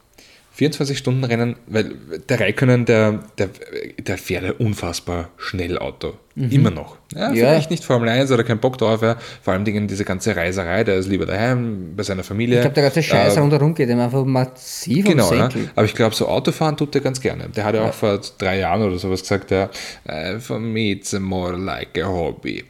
[0.58, 1.96] 24-Stunden-Rennen, weil
[2.30, 3.50] der Raikönnen, der, der,
[3.98, 6.14] der fährt ein unfassbar schnell Auto.
[6.36, 6.52] Mhm.
[6.52, 6.98] Immer noch.
[7.14, 7.34] Ja, ja.
[7.34, 9.18] Vielleicht nicht Formel 1 oder kein Bock drauf, ja.
[9.42, 12.56] vor allem Dingen diese ganze Reiserei, der ist lieber daheim, bei seiner Familie.
[12.56, 15.50] Ich glaube, der ganze Scheiß äh, rundherum geht ihm einfach massiv Genau, ja.
[15.76, 17.50] aber ich glaube, so Autofahren tut er ganz gerne.
[17.50, 19.70] Der hat ja, auch vor drei Jahren oder sowas gesagt, ja,
[20.10, 22.64] uh, for me it's more like a hobby.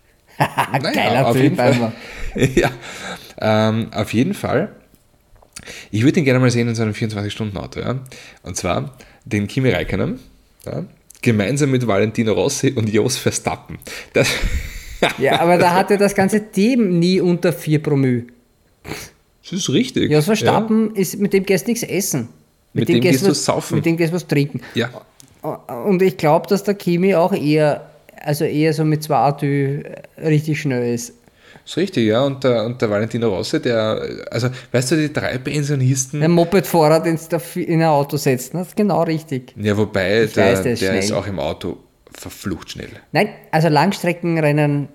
[0.38, 1.92] naja, Geiler Film einfach.
[2.34, 2.70] ja,
[3.40, 4.70] ähm, auf jeden Fall
[5.90, 7.80] ich würde ihn gerne mal sehen in so einem 24-Stunden-Auto.
[7.80, 8.00] Ja?
[8.42, 10.18] Und zwar den Kimi Räikkönen,
[10.66, 10.84] ja?
[11.22, 13.78] gemeinsam mit Valentino Rossi und Jos Verstappen.
[14.12, 14.28] Das
[15.18, 18.24] ja, aber da hatte das ganze Team nie unter 4 Promille.
[19.42, 20.10] Das ist richtig.
[20.10, 21.00] Jos Verstappen, ja.
[21.00, 22.28] ist, mit dem gehst du nichts essen.
[22.72, 23.76] Mit, mit dem, dem gehst du was, saufen.
[23.76, 24.60] Mit dem gehst du was trinken.
[24.74, 24.90] Ja.
[25.86, 27.88] Und ich glaube, dass der Kimi auch eher,
[28.20, 29.84] also eher so mit zwei Atü
[30.18, 31.14] richtig schnell ist.
[31.68, 32.24] Ist richtig, ja.
[32.24, 34.00] Und der, und der Valentino Rossi, der,
[34.30, 36.22] also weißt du, die drei Pensionisten.
[36.22, 39.52] Ein Mopedfahrer, den du in ein Auto setzt, das ist genau richtig.
[39.54, 41.76] Ja, wobei, ich der, weiß, der, ist, der ist, auch im Auto
[42.10, 42.88] verflucht schnell.
[43.12, 44.88] Nein, also Langstreckenrennen,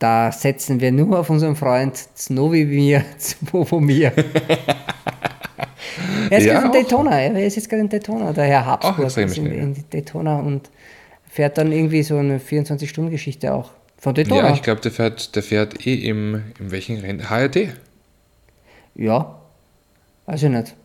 [0.00, 4.12] da setzen wir nur auf unseren Freund Snowy mir, Zvovomir.
[6.30, 9.06] er ist ja, gerade in Daytona, er ist jetzt gerade in Daytona, der Herr Habsburg
[9.06, 10.70] ist in, in Daytona und
[11.30, 13.70] fährt dann irgendwie so eine 24-Stunden-Geschichte auch.
[14.06, 14.50] Von Daytona?
[14.50, 17.28] Ja, ich glaube, der fährt, der fährt eh im, im welchen Rennen?
[17.28, 17.70] HRT?
[18.94, 19.34] Ja,
[20.26, 20.76] weiß ich nicht.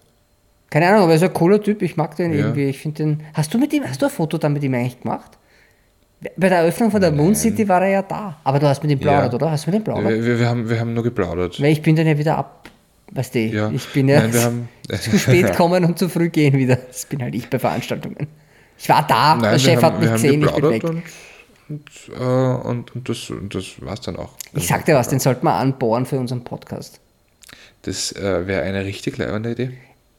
[0.71, 2.39] Keine Ahnung, aber er ist ein cooler Typ, ich mag den ja.
[2.39, 2.65] irgendwie.
[2.65, 3.23] Ich finde den.
[3.35, 5.37] Hast du mit ihm, hast du ein Foto dann mit ihm eigentlich gemacht?
[6.35, 8.39] Bei der Eröffnung von der Moon City war er ja da.
[8.43, 9.35] Aber du hast mit ihm plaudert, ja.
[9.35, 9.51] oder?
[9.51, 10.25] Hast du mit ihm plaudert?
[10.25, 11.61] Wir, wir, haben, wir haben nur geplaudert.
[11.61, 12.71] Weil ich bin dann ja wieder ab.
[13.11, 13.69] Weißt du, ja.
[13.69, 14.67] ich bin ja Nein,
[14.99, 16.77] zu spät kommen und zu früh gehen wieder.
[16.77, 18.25] Das bin halt ich bei Veranstaltungen.
[18.79, 20.83] Ich war da, Nein, der Chef haben, hat mich gesehen, ich bin weg.
[21.71, 24.31] Und äh, und, und, das, und das war es dann auch.
[24.53, 26.99] Ich sag dir was, den sollten wir anbohren für unseren Podcast.
[27.83, 29.71] Das äh, wäre eine richtig leibende Idee.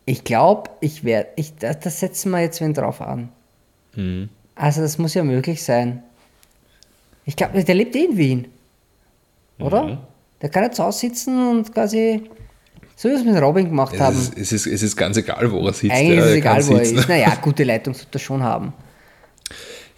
[0.07, 3.29] Ich glaube, ich werde, ich, das, das setzen wir jetzt wen drauf an.
[3.95, 4.31] Mhm.
[4.55, 6.03] Also das muss ja möglich sein.
[7.25, 8.49] Ich glaube, der lebt eh in Wien.
[9.59, 9.85] Oder?
[9.85, 9.99] Mhm.
[10.41, 12.23] Der kann jetzt aussitzen und quasi
[12.97, 14.17] so wie wir es mit Robin gemacht es haben.
[14.17, 15.93] Ist, es, ist, es ist ganz egal, wo er sitzt.
[15.93, 17.09] Eigentlich ja, ist es egal, wo er ist.
[17.09, 18.73] Naja, gute Leitung sollte er schon haben.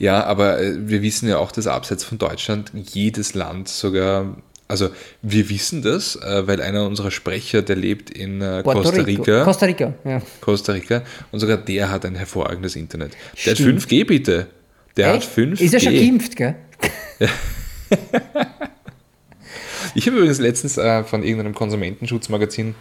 [0.04, 4.36] Ja, aber äh, wir wissen ja auch, dass abseits von Deutschland jedes Land sogar,
[4.68, 4.90] also
[5.22, 9.44] wir wissen das, äh, weil einer unserer Sprecher, der lebt in äh, Costa Rica.
[9.44, 10.20] Costa Rica, ja.
[10.42, 11.04] Costa Rica.
[11.32, 13.16] Und sogar der hat ein hervorragendes Internet.
[13.46, 13.80] Der Stimmt.
[13.80, 14.48] hat 5G, bitte.
[14.98, 15.26] Der Echt?
[15.26, 15.62] hat 5G.
[15.62, 16.54] Ist er schon geimpft, gell?
[19.94, 22.74] ich habe übrigens letztens von irgendeinem Konsumentenschutzmagazin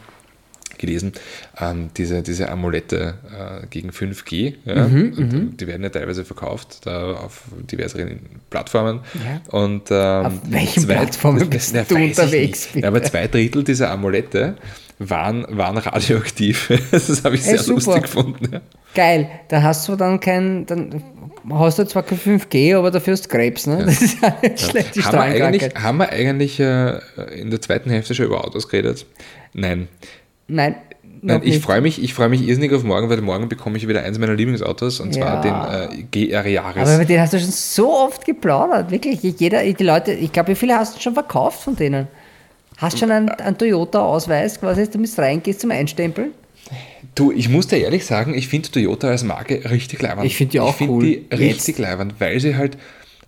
[0.85, 1.13] gelesen,
[1.59, 4.55] ähm, diese, diese Amulette äh, gegen 5G.
[4.65, 4.87] Ja?
[4.87, 5.57] Mhm, mhm.
[5.57, 8.19] die werden ja teilweise verkauft da auf diversen
[8.49, 8.99] Plattformen.
[9.13, 9.57] Ja.
[9.57, 12.69] Und, ähm, auf welchen zwei, Plattformen bist du unterwegs?
[12.73, 14.55] Ja, aber zwei Drittel dieser Amulette
[14.99, 16.71] waren, waren radioaktiv.
[16.91, 17.75] das habe ich sehr super.
[17.75, 18.49] lustig gefunden.
[18.51, 18.61] Ja.
[18.93, 21.03] Geil, da hast du dann kein, dann
[21.51, 23.79] hast du zwar kein 5G, aber dafür hast du Krebs, ne?
[23.79, 23.85] Ja.
[23.85, 26.99] Das ist ja nicht schlecht, die haben, wir eigentlich, haben wir eigentlich äh,
[27.35, 29.05] in der zweiten Hälfte schon über Autos geredet?
[29.53, 29.87] Nein.
[30.47, 30.75] Nein.
[31.25, 34.19] Nein, ich freue mich, freu mich irrsinnig auf morgen, weil morgen bekomme ich wieder eins
[34.19, 35.41] meiner Lieblingsautos und ja.
[35.41, 36.81] zwar den äh, GR Jahres.
[36.81, 39.21] Aber über den hast du schon so oft geplaudert, wirklich.
[39.23, 42.09] Jeder, die Leute, ich glaube, wie viele hast du schon verkauft von denen?
[42.75, 46.31] Hast du schon einen, einen Toyota-Ausweis, quasi, du du reingehst zum Einstempeln?
[47.15, 50.25] Du, ich muss dir ehrlich sagen, ich finde Toyota als Marke richtig leibend.
[50.25, 51.03] Ich finde die auch ich cool.
[51.03, 52.77] die richtig leibend, weil sie halt,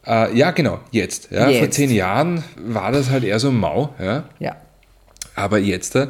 [0.05, 1.59] äh, ja genau, jetzt, ja, jetzt.
[1.59, 3.93] Vor zehn Jahren war das halt eher so mau.
[3.99, 4.23] Ja.
[4.39, 4.55] ja.
[5.35, 6.07] Aber jetzt, äh,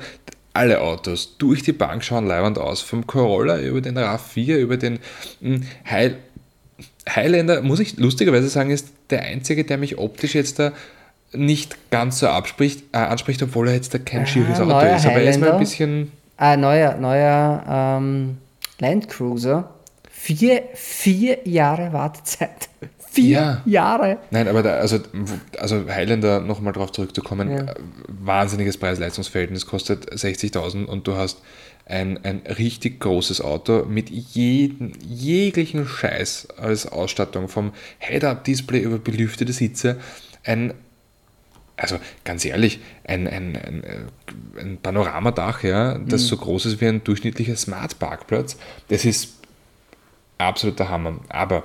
[0.55, 2.81] alle Autos durch die Bank schauen leibend aus.
[2.81, 4.99] Vom Corolla über den RAV4, über den
[5.41, 6.17] hm, Heil
[7.07, 10.71] Highlander, muss ich lustigerweise sagen, ist der einzige, der mich optisch jetzt da
[11.31, 15.05] nicht ganz so abspricht, äh, anspricht, obwohl er jetzt da kein schieres Auto ist.
[15.05, 18.37] Aber er ist mal ein bisschen ein neuer, neuer ähm,
[18.79, 19.69] Land Cruiser.
[20.09, 22.69] Vier, vier Jahre Wartezeit.
[23.15, 23.61] Vier ja.
[23.65, 24.17] Jahre.
[24.29, 24.99] Nein, aber da, also,
[25.57, 27.63] also Highlander, nochmal darauf zurückzukommen, ja.
[27.63, 27.75] Äh,
[28.07, 31.41] wahnsinniges Preis-Leistungsverhältnis, kostet 60.000 und du hast
[31.85, 39.53] ein, ein richtig großes Auto mit jeden, jeglichen Scheiß als Ausstattung, vom Head-Up-Display über belüftete
[39.53, 39.97] Sitze,
[40.43, 40.73] ein
[41.77, 46.27] also ganz ehrlich, ein, ein, ein, äh, ein Panoramadach, ja, das mhm.
[46.27, 48.57] so groß ist wie ein durchschnittlicher Smart-Parkplatz,
[48.87, 49.33] das ist
[50.37, 51.19] absoluter Hammer.
[51.29, 51.63] Aber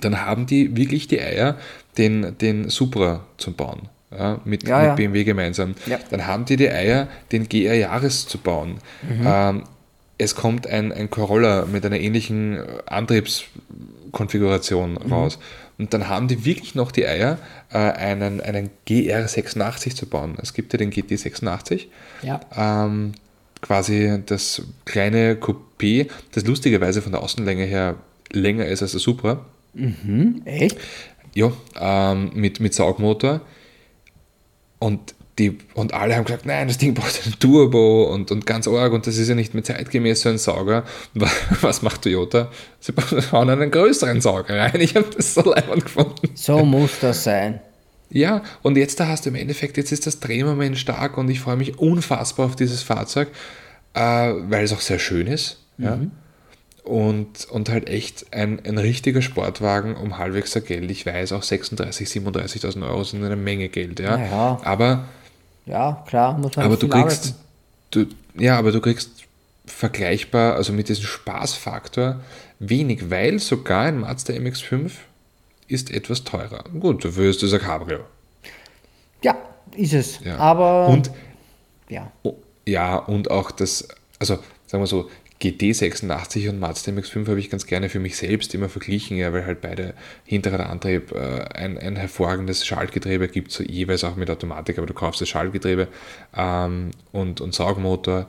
[0.00, 1.56] dann haben die wirklich die Eier,
[1.98, 3.88] den, den Supra zu bauen.
[4.10, 4.94] Ja, mit, ja, mit ja.
[4.94, 5.74] BMW gemeinsam.
[6.10, 8.78] Dann haben die die Eier, den GR Jahres zu bauen.
[9.02, 9.24] Mhm.
[9.24, 9.62] Ähm,
[10.18, 15.12] es kommt ein, ein Corolla mit einer ähnlichen Antriebskonfiguration mhm.
[15.12, 15.38] raus.
[15.78, 17.38] Und dann haben die wirklich noch die Eier,
[17.72, 20.36] äh, einen, einen GR86 zu bauen.
[20.42, 21.86] Es gibt ja den GT86.
[22.22, 22.40] Ja.
[22.54, 23.12] Ähm,
[23.62, 27.96] quasi das kleine Coupé, das lustigerweise von der Außenlänge her
[28.32, 29.46] länger ist als der Supra.
[29.74, 30.78] Mhm, echt?
[31.34, 33.40] Ja, ähm, mit, mit Saugmotor.
[34.78, 38.68] Und die, und alle haben gesagt, nein, das Ding braucht einen Turbo und, und ganz
[38.68, 40.84] arg und das ist ja nicht mehr zeitgemäß so ein Sauger.
[41.60, 42.50] Was macht Toyota?
[42.78, 44.80] Sie bauen einen größeren Sauger rein.
[44.80, 46.30] Ich habe das so leibend gefunden.
[46.34, 47.60] So muss das sein.
[48.10, 51.40] Ja, und jetzt da hast du im Endeffekt, jetzt ist das Drehmoment stark und ich
[51.40, 53.28] freue mich unfassbar auf dieses Fahrzeug,
[53.94, 55.64] äh, weil es auch sehr schön ist.
[55.78, 55.84] Mhm.
[55.84, 55.98] Ja.
[56.82, 60.90] Und, und halt echt ein, ein richtiger Sportwagen um halbwegs Geld.
[60.90, 64.00] Ich weiß, auch 36.000, 37.000 Euro sind eine Menge Geld.
[64.00, 64.18] Ja.
[64.18, 64.60] ja.
[64.64, 65.04] Aber
[65.66, 67.34] ja, klar, muss man Aber du kriegst,
[67.90, 69.10] du, ja, aber du kriegst
[69.66, 72.20] vergleichbar, also mit diesem Spaßfaktor,
[72.58, 74.90] wenig, weil sogar ein Mazda MX5
[75.68, 76.64] ist etwas teurer.
[76.78, 78.00] Gut, dafür ist das ein Cabrio.
[79.22, 79.36] Ja,
[79.76, 80.20] ist es.
[80.24, 80.36] Ja.
[80.38, 80.88] Aber.
[80.88, 81.10] Und,
[81.88, 82.10] ja.
[82.66, 83.86] Ja, und auch das,
[84.18, 85.08] also sagen wir so,
[85.40, 89.46] GT86 und Mazda MX5 habe ich ganz gerne für mich selbst immer verglichen, ja, weil
[89.46, 94.86] halt beide Hinterradantrieb äh, ein, ein hervorragendes Schaltgetriebe gibt, so jeweils auch mit Automatik, aber
[94.86, 95.88] du kaufst das Schaltgetriebe
[96.36, 98.28] ähm, und, und Saugmotor.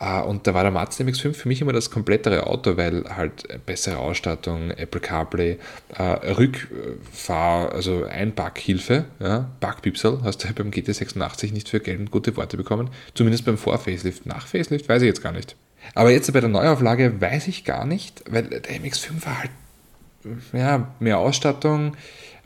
[0.00, 3.46] Äh, und da war der Mazda MX5 für mich immer das komplettere Auto, weil halt
[3.64, 5.58] bessere Ausstattung, Apple CarPlay,
[5.96, 12.56] äh, Rückfahr, also Einpackhilfe, ja, Backpipsel hast du beim GT86 nicht für Geld gute Worte
[12.56, 14.26] bekommen, zumindest beim Vor-Facelift.
[14.26, 15.54] Nach Facelift weiß ich jetzt gar nicht.
[15.94, 19.50] Aber jetzt bei der Neuauflage weiß ich gar nicht, weil der MX5 war halt
[20.52, 21.96] ja, mehr Ausstattung,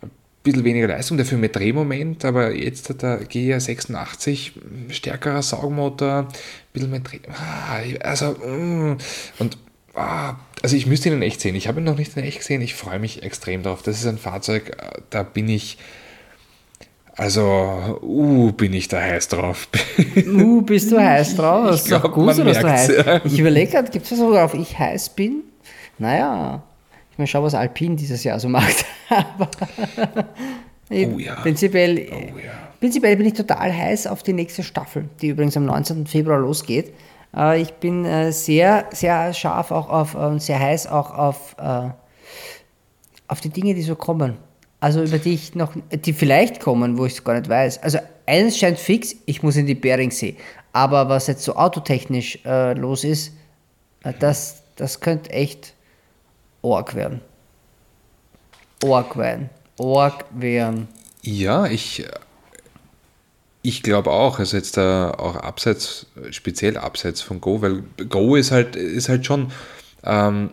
[0.02, 0.10] ein
[0.42, 4.52] bisschen weniger Leistung, dafür mehr Drehmoment, aber jetzt hat der GR86
[4.90, 6.28] stärkerer Saugmotor, ein
[6.72, 7.20] bisschen mehr Dreh.
[7.28, 8.98] Ah, also, mm,
[9.38, 9.58] und
[9.94, 11.54] ah, also ich müsste ihn in echt sehen.
[11.54, 12.62] Ich habe ihn noch nicht in echt gesehen.
[12.62, 13.82] Ich freue mich extrem drauf.
[13.82, 14.76] Das ist ein Fahrzeug,
[15.10, 15.78] da bin ich
[17.18, 19.68] also, uh, bin ich da heiß drauf.
[20.16, 21.66] uh, bist du heiß drauf?
[21.66, 23.20] Das ist doch gut dass du heiß ja.
[23.24, 25.42] Ich überlege gerade, gibt es was, worauf ich heiß bin?
[25.98, 26.62] Naja,
[27.10, 28.84] ich mal schauen, was Alpine dieses Jahr so macht.
[29.10, 29.50] Aber
[30.90, 31.34] oh ja.
[31.40, 32.52] prinzipiell, oh ja.
[32.78, 36.06] prinzipiell bin ich total heiß auf die nächste Staffel, die übrigens am 19.
[36.06, 36.92] Februar losgeht.
[37.36, 41.88] Äh, ich bin äh, sehr, sehr scharf auch auf und sehr heiß auch auf, äh,
[43.26, 44.38] auf die Dinge, die so kommen.
[44.80, 47.82] Also über die ich noch, die vielleicht kommen, wo ich es gar nicht weiß.
[47.82, 50.36] Also eines scheint fix, ich muss in die Beringsee.
[50.72, 53.32] Aber was jetzt so autotechnisch äh, los ist,
[54.04, 55.74] äh, das, das könnte echt
[56.62, 57.20] Org werden.
[58.84, 59.50] Org werden.
[59.78, 60.88] Org werden.
[61.22, 62.06] Ja, ich,
[63.62, 68.52] ich glaube auch, also jetzt da auch abseits, speziell abseits von Go, weil Go ist
[68.52, 69.50] halt, ist halt schon,
[70.04, 70.50] ähm,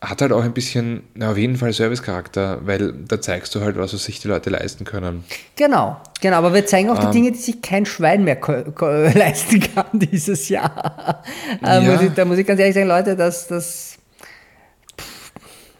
[0.00, 3.76] hat halt auch ein bisschen, na, auf jeden Fall Servicecharakter, weil da zeigst du halt,
[3.76, 5.24] was sich die Leute leisten können.
[5.56, 8.38] Genau, genau, aber wir zeigen auch ähm, die Dinge, die sich kein Schwein mehr
[9.14, 11.22] leisten kann dieses Jahr.
[11.62, 11.80] Ja.
[11.80, 13.98] muss ich, da muss ich ganz ehrlich sagen, Leute, dass das,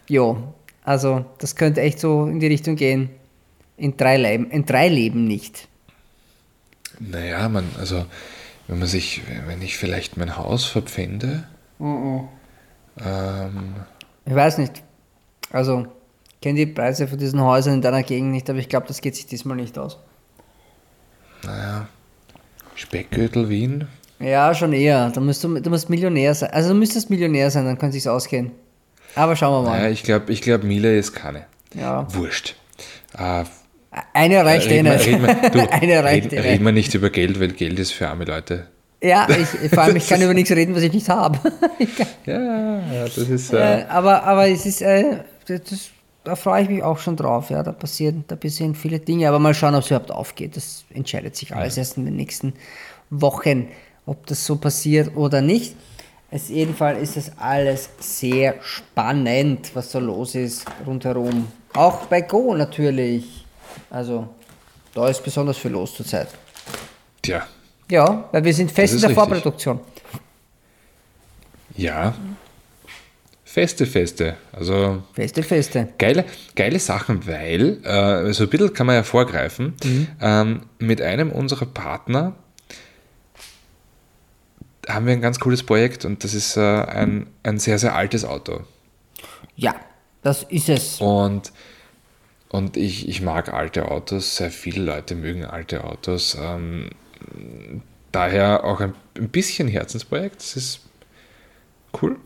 [0.09, 0.53] jo,
[0.85, 3.11] also das könnte echt so in die Richtung gehen.
[3.77, 5.69] In drei Leben, in drei Leben nicht.
[6.99, 8.05] Naja, man, also
[8.69, 11.45] wenn man sich, wenn ich vielleicht mein Haus verpfände.
[11.79, 12.21] Mm
[13.03, 13.75] Ähm,
[14.31, 14.85] ich weiß nicht.
[15.51, 15.87] Also,
[16.35, 19.01] ich kenne die Preise für diesen Häusern in deiner Gegend nicht, aber ich glaube, das
[19.01, 19.99] geht sich diesmal nicht aus.
[21.43, 21.89] Naja,
[22.77, 23.89] Speckgürtel Wien.
[24.21, 25.11] Ja, schon eher.
[25.11, 26.51] Da musst du, du musst Millionär sein.
[26.51, 28.53] Also du müsstest Millionär sein, dann könnte es sich ausgehen.
[29.17, 29.79] Aber schauen wir mal.
[29.79, 31.47] Naja, ich glaube, ich glaub, Miele ist keine.
[31.75, 32.07] Ja.
[32.15, 32.55] Wurscht.
[33.19, 33.45] Äh,
[34.13, 35.07] eine reicht eh nicht.
[35.07, 35.25] Reden,
[36.39, 38.69] reden wir nicht über Geld, weil Geld ist für arme Leute.
[39.03, 41.39] Ja, ich, vor allem, ich kann über nichts reden, was ich nicht habe.
[42.27, 43.53] ja, das ist.
[43.53, 45.89] Äh, äh, aber, aber es ist, äh, das,
[46.23, 47.49] da freue ich mich auch schon drauf.
[47.49, 49.29] Ja, da passieren, da passieren viele Dinge.
[49.29, 50.57] Aber mal schauen, ob es überhaupt aufgeht.
[50.57, 51.81] Das entscheidet sich alles ja.
[51.81, 52.53] erst in den nächsten
[53.09, 53.69] Wochen,
[54.05, 55.77] ob das so passiert oder nicht.
[56.31, 61.49] Es, jedenfalls ist das alles sehr spannend, was da los ist rundherum.
[61.73, 63.47] Auch bei Go natürlich.
[63.89, 64.29] Also,
[64.95, 66.29] da ist besonders viel los zurzeit.
[67.23, 67.47] Tja.
[67.91, 69.25] Ja, weil wir sind fest in der richtig.
[69.25, 69.81] Vorproduktion.
[71.77, 72.15] Ja.
[73.45, 74.37] Feste, feste.
[74.53, 75.03] Also.
[75.13, 75.89] Feste, feste.
[75.99, 76.25] Geile,
[76.55, 80.09] geile Sachen, weil, äh, so ein bisschen kann man ja vorgreifen, mhm.
[80.21, 82.37] ähm, mit einem unserer Partner
[84.89, 88.25] haben wir ein ganz cooles Projekt und das ist äh, ein, ein sehr, sehr altes
[88.25, 88.61] Auto.
[89.57, 89.75] Ja,
[90.23, 91.01] das ist es.
[91.01, 91.53] Und
[92.51, 96.37] und ich, ich mag alte Autos, sehr viele Leute mögen alte Autos.
[96.41, 96.91] Ähm,
[98.13, 100.37] daher auch ein, ein bisschen Herzensprojekt.
[100.37, 100.81] Das ist
[102.03, 102.17] cool.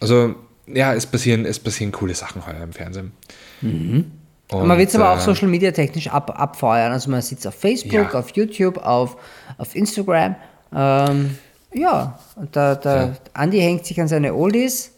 [0.00, 0.34] Also,
[0.66, 3.12] ja, es passieren, es passieren coole Sachen heuer im Fernsehen.
[3.60, 4.12] Mhm.
[4.50, 6.92] Und, man wird es aber auch äh, Social Media technisch ab, abfeuern.
[6.92, 8.18] Also man es auf Facebook, ja.
[8.18, 9.16] auf YouTube, auf,
[9.58, 10.34] auf Instagram.
[10.74, 11.38] Ähm,
[11.72, 13.16] ja, und da, da ja.
[13.32, 14.92] Andi hängt sich an seine Oldies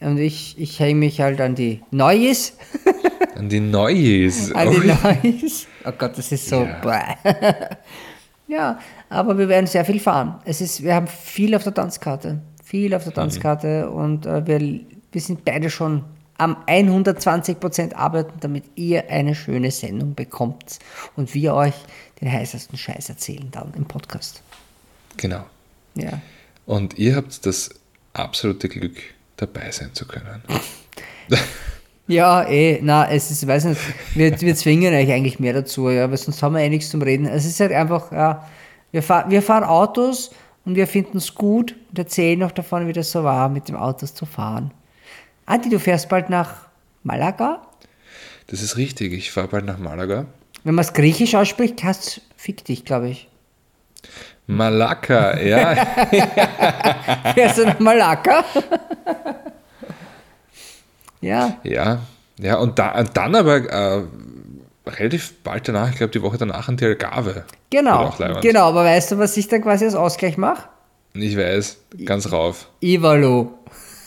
[0.00, 2.54] und ich, ich hänge mich halt an die Neues.
[3.34, 4.50] An die Neues.
[4.52, 5.66] An die Neues.
[5.84, 6.62] Oh Gott, das ist so.
[6.62, 7.16] Ja.
[8.48, 8.78] ja,
[9.08, 10.40] aber wir werden sehr viel fahren.
[10.44, 12.40] Es ist, wir haben viel auf der Tanzkarte.
[12.64, 13.16] Viel auf der mhm.
[13.16, 13.96] Tanzkarte mhm.
[13.96, 14.80] und äh, wir,
[15.12, 16.04] wir sind beide schon
[16.38, 20.78] am 120 Prozent arbeiten, damit ihr eine schöne Sendung bekommt
[21.16, 21.74] und wir euch
[22.20, 24.42] den heißesten Scheiß erzählen dann im Podcast.
[25.16, 25.44] Genau.
[25.94, 26.20] Ja.
[26.66, 27.70] Und ihr habt das
[28.12, 28.96] absolute Glück,
[29.36, 30.42] dabei sein zu können.
[32.08, 33.80] Ja, eh, na, es ist, weiß nicht,
[34.14, 37.02] wir, wir zwingen euch eigentlich mehr dazu, ja, weil sonst haben wir eh nichts zum
[37.02, 37.26] Reden.
[37.26, 38.46] Es ist halt einfach, ja,
[38.92, 40.30] wir, fahr, wir fahren Autos
[40.64, 43.76] und wir finden es gut und erzählen auch davon, wie das so war, mit dem
[43.76, 44.70] Autos zu fahren.
[45.46, 46.68] Andi, du fährst bald nach
[47.02, 47.62] Malaga?
[48.46, 50.26] Das ist richtig, ich fahre bald nach Malaga.
[50.62, 53.28] Wenn man es griechisch ausspricht, hast fick dich, glaube ich.
[54.46, 55.74] Malakka, ja.
[57.34, 58.44] Fährst du nach Malakka?
[61.20, 61.58] Ja.
[61.62, 62.00] Ja,
[62.38, 64.02] ja und, da, und dann aber äh,
[64.86, 67.44] relativ bald danach, ich glaube die Woche danach an die Algarve.
[67.70, 70.68] Genau, genau, aber weißt du, was ich dann quasi als Ausgleich mache?
[71.14, 72.68] Ich weiß, ganz rauf.
[72.80, 73.58] Ivalo.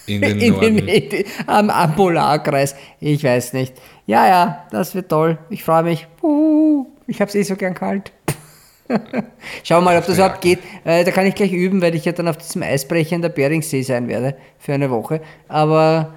[0.06, 0.86] In den in Norden.
[0.86, 2.76] Den, am, am Polarkreis.
[3.00, 3.74] Ich weiß nicht.
[4.06, 5.38] Ja, ja, das wird toll.
[5.50, 6.08] Ich freue mich.
[6.22, 6.88] Uhuhu.
[7.08, 8.12] Ich habe es eh so gern kalt.
[9.64, 10.60] Schau mal, ob das überhaupt geht.
[10.84, 13.30] Äh, da kann ich gleich üben, weil ich ja dann auf diesem Eisbrecher in der
[13.30, 15.22] Beringsee sein werde für eine Woche.
[15.48, 16.14] Aber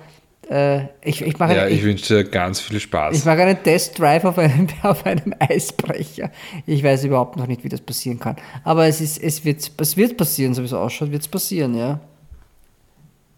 [0.50, 3.16] äh, ich, ich mache ja, ich, ich wünsche dir ganz viel Spaß.
[3.16, 6.30] Ich mache einen Test-Drive auf einem, auf einem Eisbrecher.
[6.66, 8.36] Ich weiß überhaupt noch nicht, wie das passieren kann.
[8.64, 11.74] Aber es, ist, es, wird, es wird passieren, so wie es ausschaut, wird es passieren,
[11.74, 12.00] ja.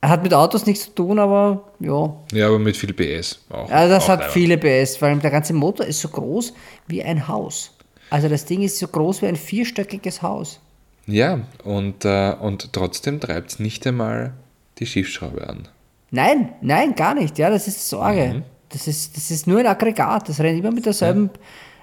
[0.03, 2.15] Hat mit Autos nichts zu tun, aber ja.
[2.33, 3.71] Ja, aber mit viel PS auch.
[3.71, 4.33] Also das auch hat leider.
[4.33, 6.53] viele PS, weil der ganze Motor ist so groß
[6.89, 7.73] wie ein Haus.
[8.11, 10.61] Also das Ding ist so groß wie ein vierstöckiges Haus.
[11.07, 14.35] Ja, und, äh, und trotzdem treibt es nicht einmal
[14.79, 15.69] die Schiffsschraube an.
[16.15, 17.37] Nein, nein, gar nicht.
[17.39, 18.35] Ja, das ist Sorge.
[18.35, 18.43] Mhm.
[18.69, 20.29] Das, ist, das ist nur ein Aggregat.
[20.29, 21.29] Das rennt immer mit derselben.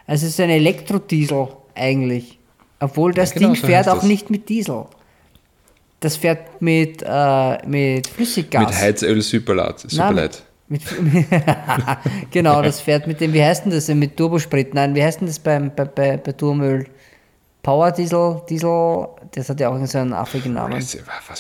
[0.08, 2.40] Also es ist ein Elektrodiesel eigentlich.
[2.80, 4.04] Obwohl das ja, genau, Ding fährt auch das.
[4.06, 4.86] nicht mit Diesel.
[6.00, 8.68] Das fährt mit, äh, mit Flüssiggas.
[8.68, 9.82] Mit Heizöl Superlat.
[9.82, 10.44] Superlight.
[10.70, 10.82] Mit,
[12.32, 14.74] genau, das fährt mit dem, wie heißt denn das, mit Turbosprit?
[14.74, 16.88] Nein, wie heißt denn das beim, bei, bei, bei Turmöl?
[17.62, 20.74] Power Diesel, Diesel, das hat ja auch so einen affigen Namen.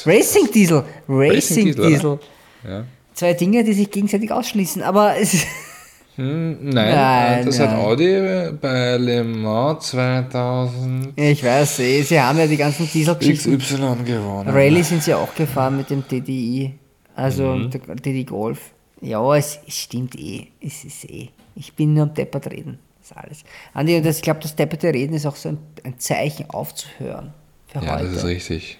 [0.06, 1.88] Racing Diesel, Racing, Racing Diesel.
[1.88, 2.20] Diesel.
[2.68, 2.86] Ja.
[3.14, 5.48] Zwei Dinge, die sich gegenseitig ausschließen, aber es ist
[6.18, 7.70] Hm, nein, nein, das nein.
[7.70, 11.14] hat Audi bei Le Mans 2000.
[11.16, 13.58] Ich weiß eh, sie haben ja die ganzen Dieselgeschichten.
[13.58, 14.50] XY gewonnen.
[14.50, 16.74] Rallye sind sie auch gefahren mit dem TDI,
[17.16, 17.72] also mhm.
[17.72, 18.60] der TDI Golf.
[19.00, 21.30] Ja, es, es, stimmt eh, es ist eh.
[21.56, 23.44] Ich bin nur am Deppert reden, das ist alles.
[23.74, 27.34] Andi, und das, ich glaube, das depperte Reden ist auch so ein, ein Zeichen aufzuhören
[27.68, 28.06] für ja, heute.
[28.06, 28.80] das ist richtig.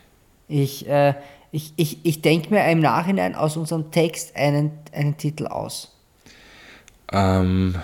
[0.50, 1.14] Ich, äh,
[1.52, 5.94] ich, ich, ich denke mir im Nachhinein aus unserem Text einen, einen Titel aus.
[7.12, 7.76] Ähm,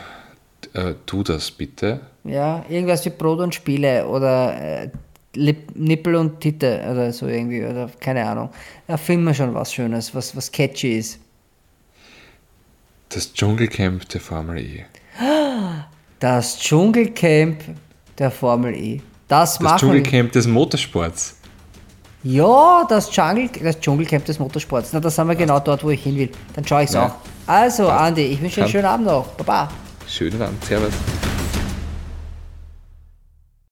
[0.74, 2.00] äh, tu das bitte.
[2.24, 4.90] Ja, irgendwas wie Brot und Spiele oder äh,
[5.34, 8.50] Lip, Nippel und Titte oder so irgendwie oder keine Ahnung.
[8.88, 11.20] Da finden wir schon was Schönes, was, was catchy ist.
[13.10, 14.86] Das Dschungelcamp der Formel E.
[16.20, 17.64] Das Dschungelcamp
[18.18, 19.02] der Formel E.
[19.28, 21.37] Das, das machen Dschungelcamp des Motorsports.
[22.30, 24.92] Ja, das, Jungle, das Dschungelcamp des Motorsports.
[24.92, 26.30] Na, da sind wir genau dort, wo ich hin will.
[26.56, 27.12] Dann schaue ich es auch.
[27.46, 29.28] Also, Andi, ich wünsche dir einen schönen Abend noch.
[29.28, 29.70] Baba.
[30.08, 30.62] Schönen Abend.
[30.66, 30.92] Servus.